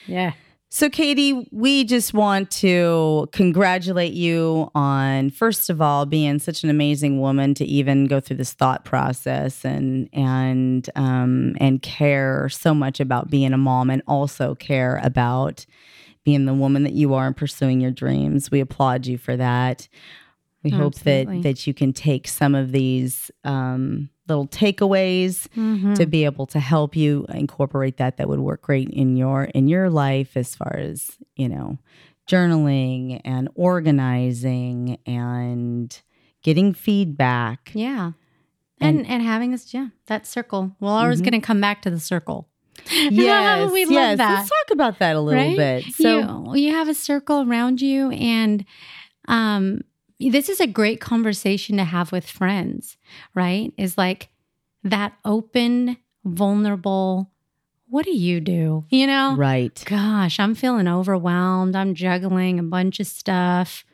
yeah 0.06 0.32
So, 0.72 0.88
Katie, 0.88 1.48
we 1.50 1.82
just 1.82 2.14
want 2.14 2.52
to 2.52 3.28
congratulate 3.32 4.12
you 4.12 4.70
on, 4.72 5.30
first 5.30 5.68
of 5.68 5.82
all, 5.82 6.06
being 6.06 6.38
such 6.38 6.62
an 6.62 6.70
amazing 6.70 7.20
woman 7.20 7.54
to 7.54 7.64
even 7.64 8.06
go 8.06 8.20
through 8.20 8.36
this 8.36 8.52
thought 8.52 8.84
process 8.84 9.64
and 9.64 10.08
and 10.12 10.88
um, 10.94 11.56
and 11.58 11.82
care 11.82 12.48
so 12.50 12.72
much 12.72 13.00
about 13.00 13.30
being 13.30 13.52
a 13.52 13.58
mom, 13.58 13.90
and 13.90 14.00
also 14.06 14.54
care 14.54 15.00
about 15.02 15.66
being 16.24 16.44
the 16.44 16.54
woman 16.54 16.84
that 16.84 16.92
you 16.92 17.14
are 17.14 17.26
and 17.26 17.36
pursuing 17.36 17.80
your 17.80 17.90
dreams. 17.90 18.52
We 18.52 18.60
applaud 18.60 19.06
you 19.06 19.18
for 19.18 19.36
that. 19.36 19.88
We 20.62 20.70
hope 20.70 20.94
that 20.96 21.42
that 21.42 21.66
you 21.66 21.72
can 21.74 21.92
take 21.92 22.28
some 22.28 22.54
of 22.54 22.70
these 22.72 23.30
um, 23.44 24.10
little 24.28 24.46
takeaways 24.46 25.48
Mhm. 25.56 25.94
to 25.96 26.06
be 26.06 26.24
able 26.26 26.46
to 26.48 26.60
help 26.60 26.94
you 26.94 27.24
incorporate 27.30 27.96
that. 27.96 28.16
That 28.18 28.28
would 28.28 28.40
work 28.40 28.62
great 28.62 28.88
in 28.90 29.16
your 29.16 29.44
in 29.44 29.68
your 29.68 29.88
life 29.90 30.36
as 30.36 30.54
far 30.54 30.76
as 30.76 31.12
you 31.36 31.48
know, 31.48 31.78
journaling 32.28 33.20
and 33.24 33.48
organizing 33.54 34.98
and 35.06 36.00
getting 36.42 36.72
feedback. 36.74 37.70
Yeah. 37.74 38.12
And, 38.82 39.06
and 39.06 39.22
having 39.22 39.50
this, 39.50 39.74
yeah, 39.74 39.88
that 40.06 40.26
circle. 40.26 40.74
Well, 40.80 40.94
I 40.94 41.06
was 41.06 41.20
Mhm. 41.20 41.24
going 41.30 41.40
to 41.42 41.46
come 41.46 41.60
back 41.60 41.82
to 41.82 41.90
the 41.90 42.00
circle. 42.00 42.48
Yes, 42.90 43.70
we 43.72 43.84
love 43.84 43.92
yes. 43.92 44.18
that. 44.18 44.34
Let's 44.38 44.48
talk 44.48 44.70
about 44.72 44.98
that 45.00 45.16
a 45.16 45.20
little 45.20 45.38
right? 45.38 45.56
bit. 45.56 45.84
So, 45.94 46.52
you, 46.54 46.62
you 46.68 46.72
have 46.72 46.88
a 46.88 46.94
circle 46.94 47.42
around 47.42 47.82
you, 47.82 48.10
and 48.10 48.64
um, 49.28 49.82
this 50.28 50.48
is 50.48 50.60
a 50.60 50.66
great 50.66 51.00
conversation 51.00 51.76
to 51.78 51.84
have 51.84 52.12
with 52.12 52.26
friends, 52.28 52.96
right? 53.34 53.72
Is 53.78 53.96
like 53.96 54.28
that 54.84 55.14
open, 55.24 55.96
vulnerable. 56.24 57.30
What 57.88 58.04
do 58.04 58.16
you 58.16 58.40
do? 58.40 58.84
You 58.90 59.06
know, 59.06 59.34
right. 59.36 59.82
gosh, 59.86 60.38
I'm 60.38 60.54
feeling 60.54 60.86
overwhelmed. 60.88 61.74
I'm 61.74 61.94
juggling 61.94 62.58
a 62.58 62.62
bunch 62.62 63.00
of 63.00 63.06
stuff. 63.06 63.84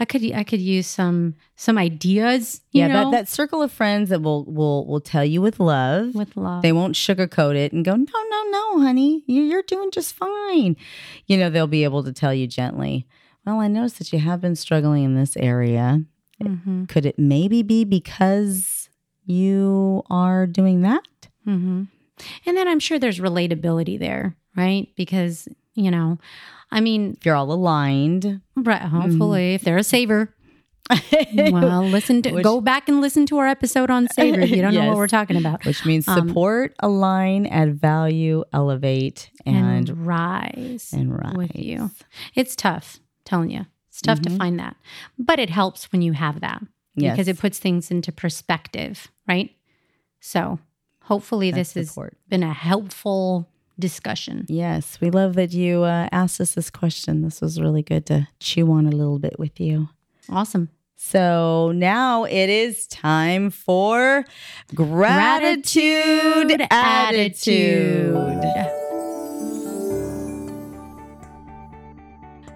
I 0.00 0.04
could 0.06 0.24
I 0.32 0.42
could 0.42 0.60
use 0.60 0.86
some 0.86 1.34
some 1.54 1.76
ideas. 1.78 2.62
You 2.72 2.80
Yeah, 2.82 2.88
know, 2.88 3.10
that, 3.10 3.10
that 3.10 3.28
circle 3.28 3.62
of 3.62 3.70
friends 3.70 4.08
that 4.08 4.22
will 4.22 4.44
will 4.46 4.86
will 4.86 5.00
tell 5.00 5.24
you 5.24 5.40
with 5.42 5.60
love. 5.60 6.14
with 6.14 6.36
love. 6.36 6.62
They 6.62 6.72
won't 6.72 6.94
sugarcoat 6.94 7.54
it 7.56 7.72
and 7.72 7.84
go, 7.84 7.94
no, 7.94 8.04
no, 8.30 8.42
no, 8.50 8.80
honey, 8.80 9.22
you- 9.26 9.42
you're 9.42 9.62
doing 9.62 9.90
just 9.92 10.14
fine. 10.14 10.76
You 11.26 11.36
know, 11.36 11.50
they'll 11.50 11.66
be 11.66 11.84
able 11.84 12.02
to 12.04 12.12
tell 12.12 12.32
you 12.34 12.46
gently, 12.46 13.06
well, 13.46 13.60
I 13.60 13.68
noticed 13.68 13.98
that 13.98 14.12
you 14.12 14.18
have 14.20 14.40
been 14.40 14.56
struggling 14.56 15.04
in 15.04 15.14
this 15.14 15.36
area. 15.36 16.02
mm-hmm, 16.42 16.84
Could 16.86 17.06
it 17.06 17.18
maybe 17.18 17.62
be 17.62 17.84
because 17.84 18.88
you 19.24 20.02
are 20.10 20.46
doing 20.46 20.82
that? 20.82 21.02
mm-hmm. 21.46 21.84
And 22.46 22.56
then 22.56 22.68
I'm 22.68 22.78
sure 22.78 22.98
there's 22.98 23.18
relatability 23.18 23.98
there, 23.98 24.36
right? 24.56 24.88
Because 24.96 25.48
you 25.74 25.90
know, 25.90 26.18
I 26.70 26.80
mean, 26.80 27.14
If 27.18 27.26
you're 27.26 27.34
all 27.34 27.50
aligned. 27.52 28.40
right, 28.56 28.82
hopefully, 28.82 29.54
if 29.54 29.62
they're 29.62 29.78
a 29.78 29.82
saver, 29.84 30.34
well, 31.34 31.82
listen 31.84 32.20
to 32.22 32.30
Which- 32.32 32.44
go 32.44 32.60
back 32.60 32.88
and 32.88 33.00
listen 33.00 33.24
to 33.26 33.38
our 33.38 33.46
episode 33.48 33.90
on 33.90 34.08
saver 34.12 34.40
if 34.40 34.50
you 34.50 34.60
don't 34.62 34.74
know 34.74 34.88
what 34.88 34.96
we're 34.98 35.06
talking 35.08 35.36
about. 35.36 35.64
Which 35.64 35.84
means 35.86 36.06
Um, 36.06 36.28
support, 36.28 36.74
align, 36.80 37.46
add 37.46 37.80
value, 37.80 38.44
elevate, 38.52 39.30
and, 39.46 39.88
And 39.88 40.06
rise 40.06 40.90
and 40.92 41.16
rise. 41.18 41.34
with 41.34 41.56
you. 41.56 41.90
It's 42.34 42.54
tough, 42.54 43.00
telling 43.24 43.50
you. 43.50 43.66
It's 43.88 44.00
tough 44.00 44.20
to 44.22 44.30
Mhm. 44.30 44.38
find 44.38 44.58
that. 44.58 44.76
But 45.18 45.38
it 45.38 45.50
helps 45.50 45.92
when 45.92 46.00
you 46.02 46.12
have 46.12 46.40
that 46.40 46.62
Yes. 46.94 47.12
because 47.12 47.28
it 47.28 47.38
puts 47.38 47.58
things 47.58 47.90
into 47.90 48.10
perspective, 48.12 49.08
right? 49.28 49.50
So 50.20 50.58
hopefully 51.02 51.50
That's 51.50 51.72
this 51.74 51.94
has 51.94 52.10
been 52.28 52.42
a 52.42 52.52
helpful 52.54 53.48
discussion. 53.78 54.46
Yes, 54.48 54.98
we 55.00 55.10
love 55.10 55.34
that 55.34 55.52
you 55.52 55.82
uh, 55.82 56.08
asked 56.12 56.40
us 56.40 56.52
this 56.54 56.70
question. 56.70 57.22
This 57.22 57.40
was 57.40 57.60
really 57.60 57.82
good 57.82 58.06
to 58.06 58.28
chew 58.40 58.70
on 58.72 58.86
a 58.86 58.90
little 58.90 59.18
bit 59.18 59.38
with 59.38 59.58
you. 59.60 59.88
Awesome. 60.30 60.68
So 60.96 61.72
now 61.74 62.24
it 62.24 62.48
is 62.48 62.86
time 62.86 63.50
for 63.50 64.24
gratitude, 64.74 66.62
attitude. 66.70 68.14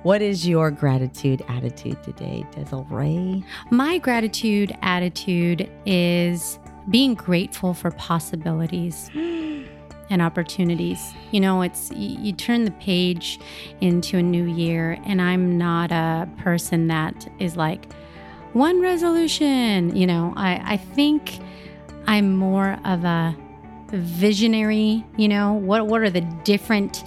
What 0.07 0.23
is 0.23 0.47
your 0.47 0.71
gratitude 0.71 1.45
attitude 1.49 2.01
today, 2.05 2.47
Desiree? 2.53 3.45
My 3.71 3.99
gratitude 3.99 4.73
attitude 4.81 5.69
is 5.85 6.61
being 6.89 7.15
grateful 7.15 7.75
for 7.75 7.91
possibilities 7.91 9.11
and 9.17 10.23
opportunities. 10.23 11.13
You 11.33 11.41
know, 11.41 11.61
it's 11.63 11.91
you, 11.91 12.21
you 12.21 12.33
turn 12.33 12.67
the 12.67 12.71
page 12.71 13.41
into 13.81 14.19
a 14.19 14.23
new 14.23 14.45
year, 14.45 14.97
and 15.05 15.21
I'm 15.21 15.59
not 15.59 15.91
a 15.91 16.29
person 16.39 16.87
that 16.87 17.29
is 17.41 17.57
like 17.57 17.93
one 18.53 18.81
resolution. 18.81 19.97
You 19.97 20.07
know, 20.07 20.33
I, 20.37 20.75
I 20.75 20.77
think 20.77 21.41
I'm 22.07 22.37
more 22.37 22.79
of 22.85 23.03
a 23.05 23.37
visionary. 23.89 25.05
You 25.17 25.27
know, 25.27 25.55
what 25.55 25.89
what 25.89 26.03
are 26.03 26.11
the 26.11 26.21
different 26.45 27.03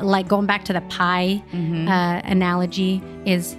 like 0.00 0.28
going 0.28 0.46
back 0.46 0.64
to 0.64 0.72
the 0.72 0.80
pie 0.82 1.42
Mm-hmm. 1.52 1.88
uh, 1.88 2.20
analogy 2.24 3.02
is 3.24 3.56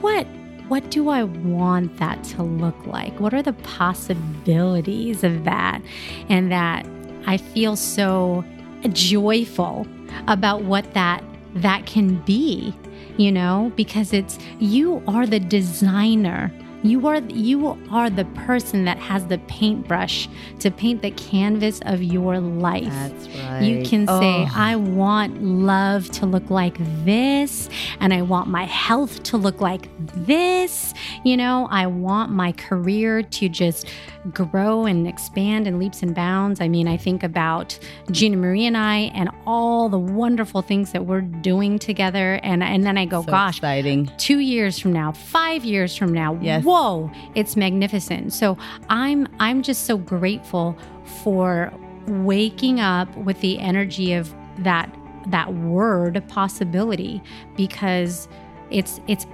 what 0.00 0.26
what 0.68 0.90
do 0.90 1.10
I 1.10 1.22
want 1.22 1.96
that 1.98 2.24
to 2.24 2.42
look 2.42 2.86
like? 2.86 3.20
What 3.20 3.32
are 3.32 3.42
the 3.42 3.52
possibilities 3.52 5.22
of 5.22 5.44
that? 5.44 5.80
And 6.28 6.50
that 6.50 6.84
I 7.26 7.36
feel 7.36 7.76
so 7.76 8.44
joyful 8.92 9.86
about 10.26 10.62
what 10.62 10.92
that 10.94 11.22
that 11.54 11.86
can 11.86 12.16
be, 12.22 12.74
you 13.16 13.30
know, 13.32 13.72
because 13.76 14.12
it's 14.12 14.38
you 14.58 15.02
are 15.06 15.26
the 15.26 15.40
designer. 15.40 16.52
You 16.82 17.06
are 17.08 17.20
you 17.20 17.78
are 17.90 18.10
the 18.10 18.24
person 18.46 18.84
that 18.84 18.98
has 18.98 19.26
the 19.26 19.38
paintbrush 19.48 20.28
to 20.60 20.70
paint 20.70 21.02
the 21.02 21.10
canvas 21.12 21.80
of 21.86 22.02
your 22.02 22.38
life. 22.38 22.84
That's 22.84 23.28
right. 23.28 23.62
You 23.62 23.84
can 23.84 24.06
say, 24.06 24.12
Oh, 24.12 24.48
I 24.54 24.76
want 24.76 25.42
love 25.42 26.10
to 26.12 26.26
look 26.26 26.50
like 26.50 26.76
this, 27.04 27.68
and 28.00 28.12
I 28.14 28.22
want 28.22 28.48
my 28.48 28.64
health 28.64 29.22
to 29.24 29.36
look 29.36 29.60
like 29.60 29.88
this. 30.26 30.94
You 31.24 31.36
know, 31.36 31.66
I 31.70 31.86
want 31.86 32.30
my 32.30 32.52
career 32.52 33.22
to 33.22 33.48
just 33.48 33.86
grow 34.32 34.86
and 34.86 35.06
expand 35.06 35.66
in 35.66 35.78
leaps 35.78 36.02
and 36.02 36.14
bounds. 36.14 36.60
I 36.60 36.68
mean, 36.68 36.88
I 36.88 36.96
think 36.96 37.22
about 37.22 37.78
Gina 38.10 38.36
Marie 38.36 38.66
and 38.66 38.76
I 38.76 39.12
and 39.14 39.30
all 39.46 39.88
the 39.88 39.98
wonderful 39.98 40.62
things 40.62 40.92
that 40.92 41.06
we're 41.06 41.20
doing 41.20 41.78
together. 41.78 42.40
And, 42.42 42.62
and 42.62 42.84
then 42.84 42.98
I 42.98 43.04
go, 43.04 43.22
so 43.22 43.30
gosh, 43.30 43.58
exciting. 43.58 44.10
two 44.18 44.40
years 44.40 44.78
from 44.78 44.92
now, 44.92 45.12
five 45.12 45.64
years 45.64 45.96
from 45.96 46.12
now. 46.12 46.38
Yes. 46.42 46.64
Whoa, 46.66 47.10
it's 47.34 47.56
magnificent. 47.56 48.32
So 48.32 48.58
I'm 48.88 49.28
I'm 49.38 49.62
just 49.62 49.84
so 49.84 49.96
grateful 49.96 50.76
for 51.22 51.72
waking 52.08 52.80
up 52.80 53.14
with 53.16 53.40
the 53.40 53.58
energy 53.58 54.12
of 54.12 54.34
that 54.58 54.92
that 55.28 55.54
word 55.54 56.22
possibility 56.28 57.22
because 57.56 58.28
it's 58.70 59.00
it's 59.06 59.26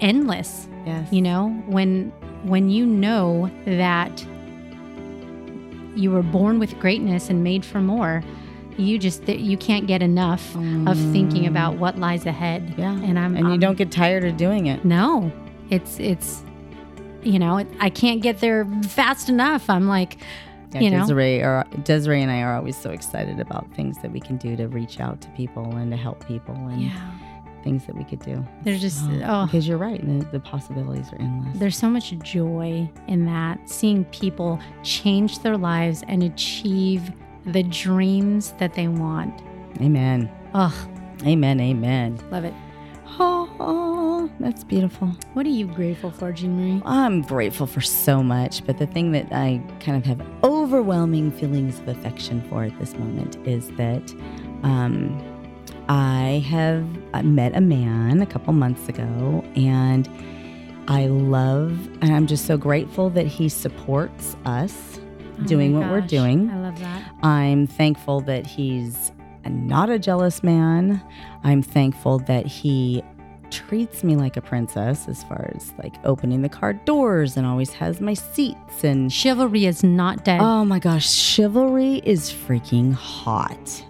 endless. 0.00 0.68
Yes. 0.84 1.12
You 1.12 1.22
know, 1.22 1.50
when 1.66 2.10
when 2.42 2.68
you 2.68 2.84
know 2.84 3.50
that 3.64 4.26
you 5.94 6.10
were 6.10 6.22
born 6.22 6.58
with 6.58 6.78
greatness 6.80 7.30
and 7.30 7.44
made 7.44 7.64
for 7.64 7.80
more, 7.80 8.24
you 8.76 8.98
just 8.98 9.28
you 9.28 9.56
can't 9.56 9.86
get 9.86 10.02
enough 10.02 10.56
of 10.86 10.98
thinking 11.12 11.46
about 11.46 11.76
what 11.76 11.98
lies 11.98 12.26
ahead. 12.26 12.66
Mm. 12.68 12.78
Yeah. 12.78 12.92
And 13.08 13.18
I'm 13.18 13.36
and 13.36 13.52
you 13.52 13.58
don't 13.58 13.76
get 13.76 13.92
tired 13.92 14.24
of 14.24 14.36
doing 14.36 14.66
it. 14.66 14.84
no, 14.84 15.30
it's 15.70 16.00
it's 16.00 16.42
you 17.22 17.38
know 17.38 17.64
I 17.80 17.90
can't 17.90 18.22
get 18.22 18.38
there 18.40 18.66
fast 18.88 19.28
enough. 19.28 19.68
I'm 19.70 19.86
like, 19.88 20.18
Yeah, 20.72 20.80
you 20.80 20.90
know. 20.90 21.00
Desiree, 21.00 21.42
are, 21.42 21.64
Desiree 21.84 22.22
and 22.22 22.30
I 22.30 22.42
are 22.42 22.54
always 22.56 22.76
so 22.76 22.90
excited 22.90 23.40
about 23.40 23.72
things 23.74 23.98
that 24.02 24.10
we 24.12 24.20
can 24.20 24.36
do 24.36 24.56
to 24.56 24.68
reach 24.68 25.00
out 25.00 25.20
to 25.22 25.28
people 25.30 25.64
and 25.76 25.90
to 25.90 25.96
help 25.96 26.26
people 26.26 26.54
and 26.54 26.82
yeah, 26.82 27.10
things 27.62 27.84
that 27.86 27.94
we 27.96 28.04
could 28.04 28.20
do. 28.20 28.44
there's 28.64 28.80
just 28.80 29.02
Oh, 29.04 29.20
oh, 29.24 29.46
because 29.46 29.68
you're 29.68 29.78
right, 29.78 30.00
the, 30.06 30.24
the 30.32 30.40
possibilities 30.40 31.12
are 31.12 31.20
endless. 31.20 31.58
there's 31.58 31.76
so 31.76 31.88
much 31.88 32.10
joy 32.20 32.90
in 33.06 33.24
that 33.26 33.68
seeing 33.68 34.04
people 34.06 34.58
change 34.82 35.38
their 35.40 35.56
lives 35.56 36.02
and 36.08 36.22
achieve 36.22 37.12
the 37.46 37.62
dreams 37.64 38.52
that 38.58 38.74
they 38.74 38.88
want. 38.88 39.42
Amen. 39.80 40.30
Oh, 40.54 40.74
Amen. 41.24 41.60
Amen. 41.60 42.18
love 42.30 42.44
it. 42.44 42.54
Oh, 43.18 44.30
that's 44.40 44.64
beautiful. 44.64 45.08
What 45.34 45.46
are 45.46 45.50
you 45.50 45.66
grateful 45.66 46.10
for, 46.10 46.32
Gina 46.32 46.54
Marie? 46.54 46.82
I'm 46.84 47.22
grateful 47.22 47.66
for 47.66 47.80
so 47.80 48.22
much, 48.22 48.64
but 48.66 48.78
the 48.78 48.86
thing 48.86 49.12
that 49.12 49.28
I 49.32 49.62
kind 49.80 49.96
of 49.96 50.04
have 50.04 50.20
overwhelming 50.44 51.30
feelings 51.32 51.78
of 51.80 51.88
affection 51.88 52.42
for 52.48 52.64
at 52.64 52.78
this 52.78 52.94
moment 52.94 53.36
is 53.46 53.68
that 53.72 54.12
um, 54.62 55.20
I 55.88 56.44
have 56.48 56.84
met 57.24 57.56
a 57.56 57.60
man 57.60 58.22
a 58.22 58.26
couple 58.26 58.52
months 58.52 58.88
ago, 58.88 59.44
and 59.56 60.08
I 60.88 61.06
love, 61.06 61.72
and 62.00 62.14
I'm 62.14 62.26
just 62.26 62.46
so 62.46 62.56
grateful 62.56 63.10
that 63.10 63.26
he 63.26 63.48
supports 63.48 64.36
us 64.44 64.98
Oh 65.38 65.44
doing 65.44 65.78
what 65.78 65.88
we're 65.90 66.00
doing. 66.00 66.50
I 66.50 66.60
love 66.60 66.78
that. 66.80 67.02
I'm 67.22 67.66
thankful 67.66 68.20
that 68.22 68.46
he's 68.46 69.12
not 69.50 69.90
a 69.90 69.98
jealous 69.98 70.42
man. 70.42 71.02
I'm 71.44 71.62
thankful 71.62 72.18
that 72.20 72.46
he 72.46 73.02
treats 73.50 74.02
me 74.02 74.16
like 74.16 74.36
a 74.36 74.40
princess 74.40 75.06
as 75.08 75.22
far 75.24 75.50
as 75.54 75.74
like 75.82 75.94
opening 76.04 76.40
the 76.40 76.48
car 76.48 76.72
doors 76.72 77.36
and 77.36 77.46
always 77.46 77.70
has 77.70 78.00
my 78.00 78.14
seats 78.14 78.82
and 78.82 79.12
Chivalry 79.12 79.66
is 79.66 79.84
not 79.84 80.24
dead. 80.24 80.40
oh 80.40 80.64
my 80.64 80.78
gosh, 80.78 81.10
chivalry 81.10 82.00
is 82.04 82.30
freaking 82.30 82.94
hot. 82.94 83.84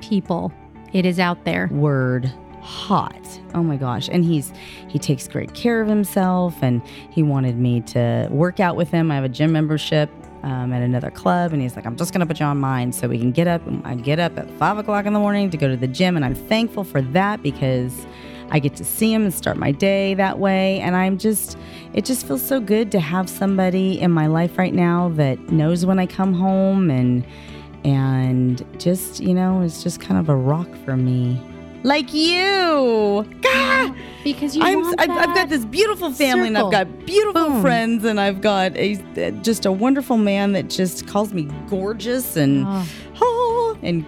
People, 0.00 0.52
it 0.92 1.06
is 1.06 1.18
out 1.18 1.44
there. 1.44 1.68
Word 1.72 2.30
hot. 2.60 3.40
Oh 3.54 3.62
my 3.62 3.76
gosh. 3.76 4.08
And 4.10 4.24
he's 4.24 4.52
he 4.88 4.98
takes 4.98 5.28
great 5.28 5.54
care 5.54 5.80
of 5.80 5.88
himself 5.88 6.54
and 6.62 6.82
he 7.10 7.22
wanted 7.22 7.56
me 7.58 7.80
to 7.82 8.28
work 8.30 8.60
out 8.60 8.76
with 8.76 8.90
him. 8.90 9.10
I 9.10 9.14
have 9.14 9.24
a 9.24 9.28
gym 9.28 9.52
membership 9.52 10.10
um, 10.44 10.74
at 10.74 10.82
another 10.82 11.10
club 11.10 11.52
and 11.52 11.62
he's 11.62 11.74
like, 11.74 11.86
I'm 11.86 11.96
just 11.96 12.12
gonna 12.12 12.26
put 12.26 12.38
you 12.38 12.46
on 12.46 12.58
mine 12.58 12.92
so 12.92 13.08
we 13.08 13.18
can 13.18 13.32
get 13.32 13.48
up. 13.48 13.62
I 13.82 13.94
get 13.94 14.18
up 14.20 14.38
at 14.38 14.48
five 14.52 14.76
o'clock 14.76 15.06
in 15.06 15.14
the 15.14 15.18
morning 15.18 15.48
to 15.50 15.56
go 15.56 15.68
to 15.68 15.76
the 15.76 15.88
gym 15.88 16.16
and 16.16 16.24
I'm 16.24 16.34
thankful 16.34 16.84
for 16.84 17.00
that 17.00 17.42
because 17.42 18.06
I 18.50 18.58
get 18.58 18.76
to 18.76 18.84
see 18.84 19.12
him 19.12 19.24
and 19.24 19.32
start 19.32 19.56
my 19.56 19.72
day 19.72 20.12
that 20.14 20.38
way. 20.38 20.80
And 20.80 20.94
I'm 20.94 21.16
just, 21.16 21.56
it 21.94 22.04
just 22.04 22.26
feels 22.26 22.46
so 22.46 22.60
good 22.60 22.92
to 22.92 23.00
have 23.00 23.28
somebody 23.28 23.98
in 23.98 24.10
my 24.10 24.26
life 24.26 24.58
right 24.58 24.74
now 24.74 25.08
that 25.14 25.38
knows 25.50 25.86
when 25.86 25.98
I 25.98 26.06
come 26.06 26.34
home 26.34 26.90
and, 26.90 27.24
and 27.84 28.62
just, 28.78 29.20
you 29.20 29.32
know, 29.32 29.62
it's 29.62 29.82
just 29.82 29.98
kind 29.98 30.20
of 30.20 30.28
a 30.28 30.36
rock 30.36 30.68
for 30.84 30.94
me. 30.94 31.40
Like 31.84 32.12
you. 32.14 33.24
God. 33.42 33.94
Because 34.24 34.56
you 34.56 34.62
I'm, 34.62 34.80
want 34.80 34.98
I've, 35.00 35.10
I've 35.10 35.34
got 35.34 35.48
this 35.50 35.66
beautiful 35.66 36.10
family 36.10 36.48
and 36.48 36.56
I've 36.56 36.72
got 36.72 37.04
beautiful 37.04 37.48
Boom. 37.50 37.60
friends 37.60 38.04
and 38.04 38.18
I've 38.18 38.40
got 38.40 38.74
a 38.76 38.96
just 39.42 39.66
a 39.66 39.70
wonderful 39.72 40.16
man 40.16 40.52
that 40.52 40.70
just 40.70 41.06
calls 41.06 41.34
me 41.34 41.42
gorgeous 41.68 42.34
and 42.36 42.64
Oh. 42.66 42.88
oh, 43.20 43.78
and 43.82 44.04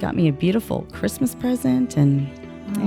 got 0.00 0.16
me 0.16 0.26
a 0.26 0.32
beautiful 0.32 0.86
Christmas 0.92 1.34
present 1.34 1.96
and 1.98 2.26
Oh. 2.76 2.80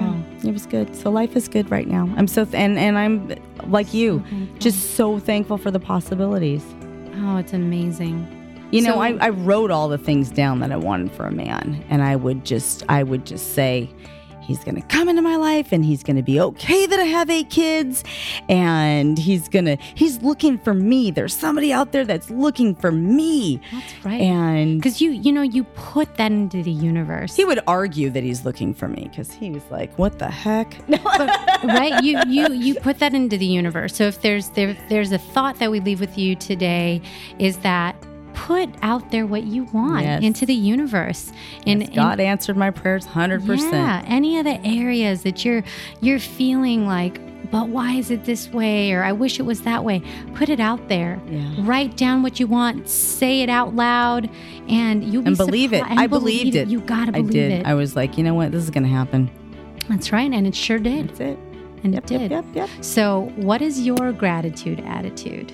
yeah, 0.44 0.50
it 0.50 0.52
was 0.52 0.66
good. 0.66 0.96
So 0.96 1.12
life 1.12 1.36
is 1.36 1.48
good 1.48 1.70
right 1.70 1.88
now. 1.88 2.10
I'm 2.18 2.28
so 2.28 2.44
th- 2.46 2.56
and 2.56 2.80
and 2.80 2.98
I'm 2.98 3.36
like 3.68 3.94
you, 3.94 4.20
thankful. 4.22 4.58
just 4.60 4.96
so 4.96 5.20
thankful 5.20 5.58
for 5.60 5.70
the 5.70 5.80
possibilities. 5.80 6.64
Oh, 7.18 7.38
it's 7.38 7.54
amazing. 7.54 8.26
You 8.72 8.82
know, 8.82 8.94
So- 8.96 9.02
I, 9.02 9.18
I 9.22 9.30
wrote 9.30 9.70
all 9.70 9.88
the 9.88 9.98
things 10.00 10.30
down 10.32 10.60
that 10.62 10.72
I 10.72 10.78
wanted 10.78 11.12
for 11.12 11.26
a 11.28 11.32
man, 11.32 11.84
and 11.92 12.02
I 12.02 12.16
would 12.16 12.44
just 12.44 12.84
I 12.90 13.04
would 13.04 13.24
just 13.26 13.54
say. 13.54 13.88
He's 14.42 14.64
gonna 14.64 14.82
come 14.82 15.08
into 15.10 15.22
my 15.22 15.36
life 15.36 15.72
and 15.72 15.86
he's 15.86 16.04
gonna 16.04 16.24
be 16.24 16.40
okay 16.40 16.86
that 16.86 17.00
I 17.00 17.04
have 17.04 17.30
eight 17.30 17.50
kids 17.50 18.04
and 18.50 19.18
he's 19.18 19.48
gonna 19.48 19.78
he's 19.96 20.22
looking 20.22 20.58
for 20.58 20.74
me. 20.74 21.12
There's 21.12 21.34
somebody 21.34 21.72
out 21.72 21.92
there 21.92 22.06
that's 22.06 22.30
looking 22.30 22.76
for 22.76 22.92
me. 22.92 23.62
That's 23.72 24.06
right. 24.06 24.22
And 24.22 24.80
Because 24.82 25.02
you, 25.02 25.12
you 25.12 25.32
know, 25.32 25.42
you 25.42 25.64
put 25.76 26.16
that 26.18 26.32
into 26.32 26.62
the 26.64 26.72
universe. 26.72 27.36
he 27.36 27.46
would 27.46 27.60
argue 27.68 28.10
that 28.10 28.24
he's 28.24 28.44
looking 28.46 28.74
for 28.74 28.88
me 28.88 29.08
because 29.10 29.32
he 29.32 29.50
was 29.52 29.64
like, 29.70 29.98
What 29.98 30.20
the 30.20 30.30
heck? 30.30 30.76
right 31.64 32.04
you 32.04 32.20
you 32.28 32.52
you 32.54 32.76
put 32.76 33.00
that 33.00 33.14
into 33.14 33.38
the 33.38 33.46
universe 33.46 33.96
so 33.96 34.06
if 34.06 34.22
there's 34.22 34.50
there 34.50 34.76
there's 34.90 35.12
a 35.12 35.18
thought 35.18 35.58
that 35.60 35.70
we 35.70 35.80
leave 35.80 36.00
with 36.00 36.18
you 36.18 36.36
today 36.36 37.02
is 37.40 37.58
that 37.60 37.96
put 38.34 38.70
out 38.82 39.12
there 39.12 39.26
what 39.26 39.44
you 39.44 39.64
want 39.66 40.02
Yes. 40.04 40.24
into 40.24 40.46
the 40.46 40.54
universe 40.54 41.32
and, 41.68 41.84
and- 41.84 41.94
God 41.96 42.20
answered 42.20 42.58
my 42.58 42.72
prayers 42.72 43.06
100%. 43.08 43.72
yeah 43.72 44.04
any 44.08 44.38
of 44.38 44.46
the 44.46 44.60
areas 44.66 45.24
that 45.24 45.44
you're 45.46 45.64
you're 46.02 46.20
feeling 46.20 46.86
like 46.88 47.20
but 47.52 47.68
why 47.68 47.94
is 47.96 48.10
it 48.12 48.24
this 48.26 48.50
way 48.50 48.94
or 48.94 49.04
i 49.04 49.12
wish 49.12 49.40
it 49.40 49.44
was 49.44 49.62
that 49.64 49.84
way 49.84 50.02
put 50.36 50.48
it 50.50 50.60
out 50.60 50.88
there 50.88 51.20
Yeah. 51.30 51.52
write 51.60 51.98
down 51.98 52.24
what 52.24 52.40
you 52.40 52.48
want 52.48 52.88
say 52.88 53.42
it 53.42 53.50
out 53.50 53.76
loud 53.76 54.30
and 54.70 55.04
you'll 55.04 55.24
be 55.24 55.28
And 55.30 55.38
believe 55.38 55.74
it. 55.74 55.84
and 55.90 56.00
I 56.00 56.08
believed 56.08 56.52
believe 56.52 56.56
it. 56.56 56.68
you 56.70 56.80
gotta 56.82 57.10
I 57.10 57.22
believe 57.22 57.32
did. 57.34 57.52
it 57.52 57.66
I 57.66 57.74
was 57.74 57.96
like, 57.96 58.18
you 58.18 58.24
know 58.24 58.34
what? 58.36 58.52
This 58.54 58.64
is 58.64 58.70
going 58.70 58.84
to 58.84 58.90
happen. 58.90 59.30
that's 59.90 60.12
right 60.14 60.32
and 60.32 60.48
it 60.48 60.56
sure 60.56 60.80
did 60.80 61.10
That's 61.10 61.20
it. 61.20 61.40
and 61.84 61.94
Yep, 61.94 62.04
it 62.04 62.08
did 62.08 62.32
yep, 62.32 62.46
yep, 62.54 62.70
yep. 62.70 62.84
so 62.84 63.32
what 63.36 63.62
is 63.62 63.82
your 63.86 64.14
gratitude 64.14 64.80
attitude 64.86 65.52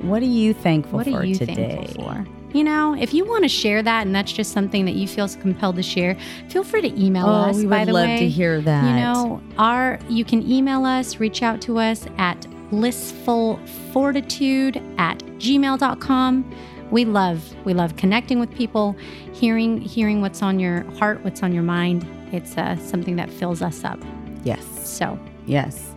What 0.00 0.22
are 0.22 0.26
you 0.26 0.54
thankful 0.54 0.98
what 0.98 1.06
for 1.06 1.24
you 1.24 1.34
today? 1.34 1.54
thankful 1.84 2.04
for? 2.04 2.26
You 2.54 2.64
know, 2.64 2.94
if 2.94 3.12
you 3.12 3.26
want 3.26 3.42
to 3.44 3.48
share 3.48 3.82
that 3.82 4.06
and 4.06 4.14
that's 4.14 4.32
just 4.32 4.52
something 4.52 4.86
that 4.86 4.94
you 4.94 5.06
feel 5.06 5.28
compelled 5.28 5.76
to 5.76 5.82
share, 5.82 6.16
feel 6.48 6.64
free 6.64 6.80
to 6.80 6.98
email 7.04 7.26
Oh, 7.26 7.50
us. 7.50 7.56
we 7.56 7.66
by 7.66 7.80
would 7.80 7.88
the 7.88 7.92
love 7.92 8.06
way. 8.08 8.20
to 8.20 8.28
hear 8.28 8.62
that. 8.62 8.84
You 8.84 8.94
know, 8.94 9.42
our 9.58 9.98
you 10.08 10.24
can 10.24 10.48
email 10.50 10.86
us, 10.86 11.20
reach 11.20 11.42
out 11.42 11.60
to 11.62 11.78
us 11.78 12.06
at 12.16 12.40
blissfulfortitude 12.70 14.98
at 14.98 15.18
gmail.com. 15.18 16.54
We 16.90 17.04
love 17.04 17.54
we 17.66 17.74
love 17.74 17.96
connecting 17.96 18.40
with 18.40 18.50
people, 18.54 18.96
hearing 19.34 19.78
hearing 19.80 20.20
what's 20.22 20.40
on 20.42 20.58
your 20.58 20.84
heart, 20.92 21.22
what's 21.24 21.42
on 21.42 21.52
your 21.52 21.62
mind. 21.64 22.06
It's 22.32 22.56
uh, 22.56 22.76
something 22.76 23.16
that 23.16 23.28
fills 23.30 23.60
us 23.62 23.84
up. 23.84 23.98
Yes. 24.44 24.64
So 24.88 25.18
Yes. 25.46 25.94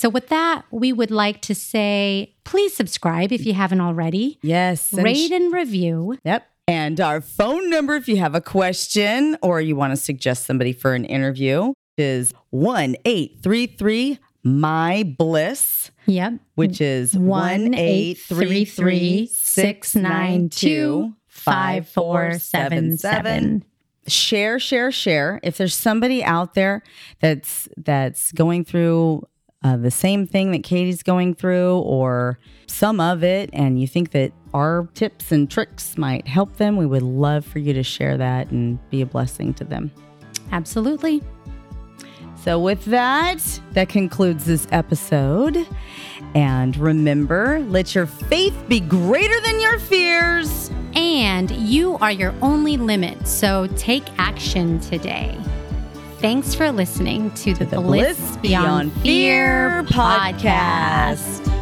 So 0.00 0.08
with 0.08 0.28
that, 0.28 0.64
we 0.70 0.92
would 0.92 1.10
like 1.10 1.40
to 1.42 1.54
say 1.54 2.34
please 2.44 2.74
subscribe 2.74 3.32
if 3.32 3.44
you 3.46 3.52
haven't 3.54 3.80
already. 3.80 4.38
Yes. 4.42 4.92
and 4.92 5.04
Rate 5.04 5.28
sh- 5.28 5.32
and 5.32 5.52
review. 5.52 6.18
Yep. 6.24 6.46
And 6.66 7.00
our 7.00 7.20
phone 7.20 7.68
number, 7.68 7.94
if 7.96 8.08
you 8.08 8.16
have 8.16 8.34
a 8.34 8.40
question 8.40 9.36
or 9.42 9.60
you 9.60 9.76
want 9.76 9.92
to 9.92 9.96
suggest 9.96 10.46
somebody 10.46 10.72
for 10.72 10.94
an 10.94 11.04
interview, 11.04 11.72
is 11.98 12.32
1 12.50 12.96
833 13.04 14.18
My 14.42 15.02
Bliss, 15.18 15.90
Yep. 16.06 16.34
which 16.54 16.80
is 16.80 17.14
1 17.14 17.26
1 17.26 17.74
833 17.74 19.26
692 19.32 21.14
5477. 21.28 23.64
share 24.06 24.58
share 24.58 24.90
share 24.90 25.38
if 25.42 25.58
there's 25.58 25.74
somebody 25.74 26.24
out 26.24 26.54
there 26.54 26.82
that's 27.20 27.68
that's 27.76 28.32
going 28.32 28.64
through 28.64 29.22
uh, 29.62 29.76
the 29.76 29.90
same 29.90 30.26
thing 30.26 30.52
that 30.52 30.62
katie's 30.62 31.02
going 31.02 31.34
through 31.34 31.78
or 31.80 32.38
some 32.66 33.00
of 33.00 33.22
it 33.22 33.50
and 33.52 33.80
you 33.80 33.86
think 33.86 34.10
that 34.12 34.32
our 34.54 34.88
tips 34.94 35.32
and 35.32 35.50
tricks 35.50 35.96
might 35.98 36.26
help 36.26 36.56
them 36.56 36.76
we 36.76 36.86
would 36.86 37.02
love 37.02 37.44
for 37.44 37.58
you 37.58 37.72
to 37.72 37.82
share 37.82 38.16
that 38.16 38.50
and 38.50 38.78
be 38.90 39.00
a 39.02 39.06
blessing 39.06 39.52
to 39.54 39.64
them 39.64 39.90
Absolutely. 40.52 41.22
so 42.42 42.58
with 42.58 42.84
that 42.86 43.60
that 43.72 43.88
concludes 43.88 44.44
this 44.46 44.66
episode 44.72 45.66
and 46.34 46.76
remember 46.76 47.60
let 47.68 47.94
your 47.94 48.06
faith 48.06 48.56
be 48.68 48.80
greater 48.80 49.40
than 49.42 49.60
your 49.60 49.78
fears 49.78 50.70
And 50.94 51.50
you 51.52 51.96
are 51.98 52.10
your 52.10 52.34
only 52.42 52.76
limit. 52.76 53.26
So 53.26 53.68
take 53.76 54.04
action 54.18 54.80
today. 54.80 55.38
Thanks 56.20 56.54
for 56.54 56.70
listening 56.70 57.30
to 57.30 57.54
the, 57.54 57.64
the 57.64 57.80
Bliss, 57.80 58.36
Beyond, 58.42 58.92
Fear 59.00 59.84
podcast. 59.84 61.59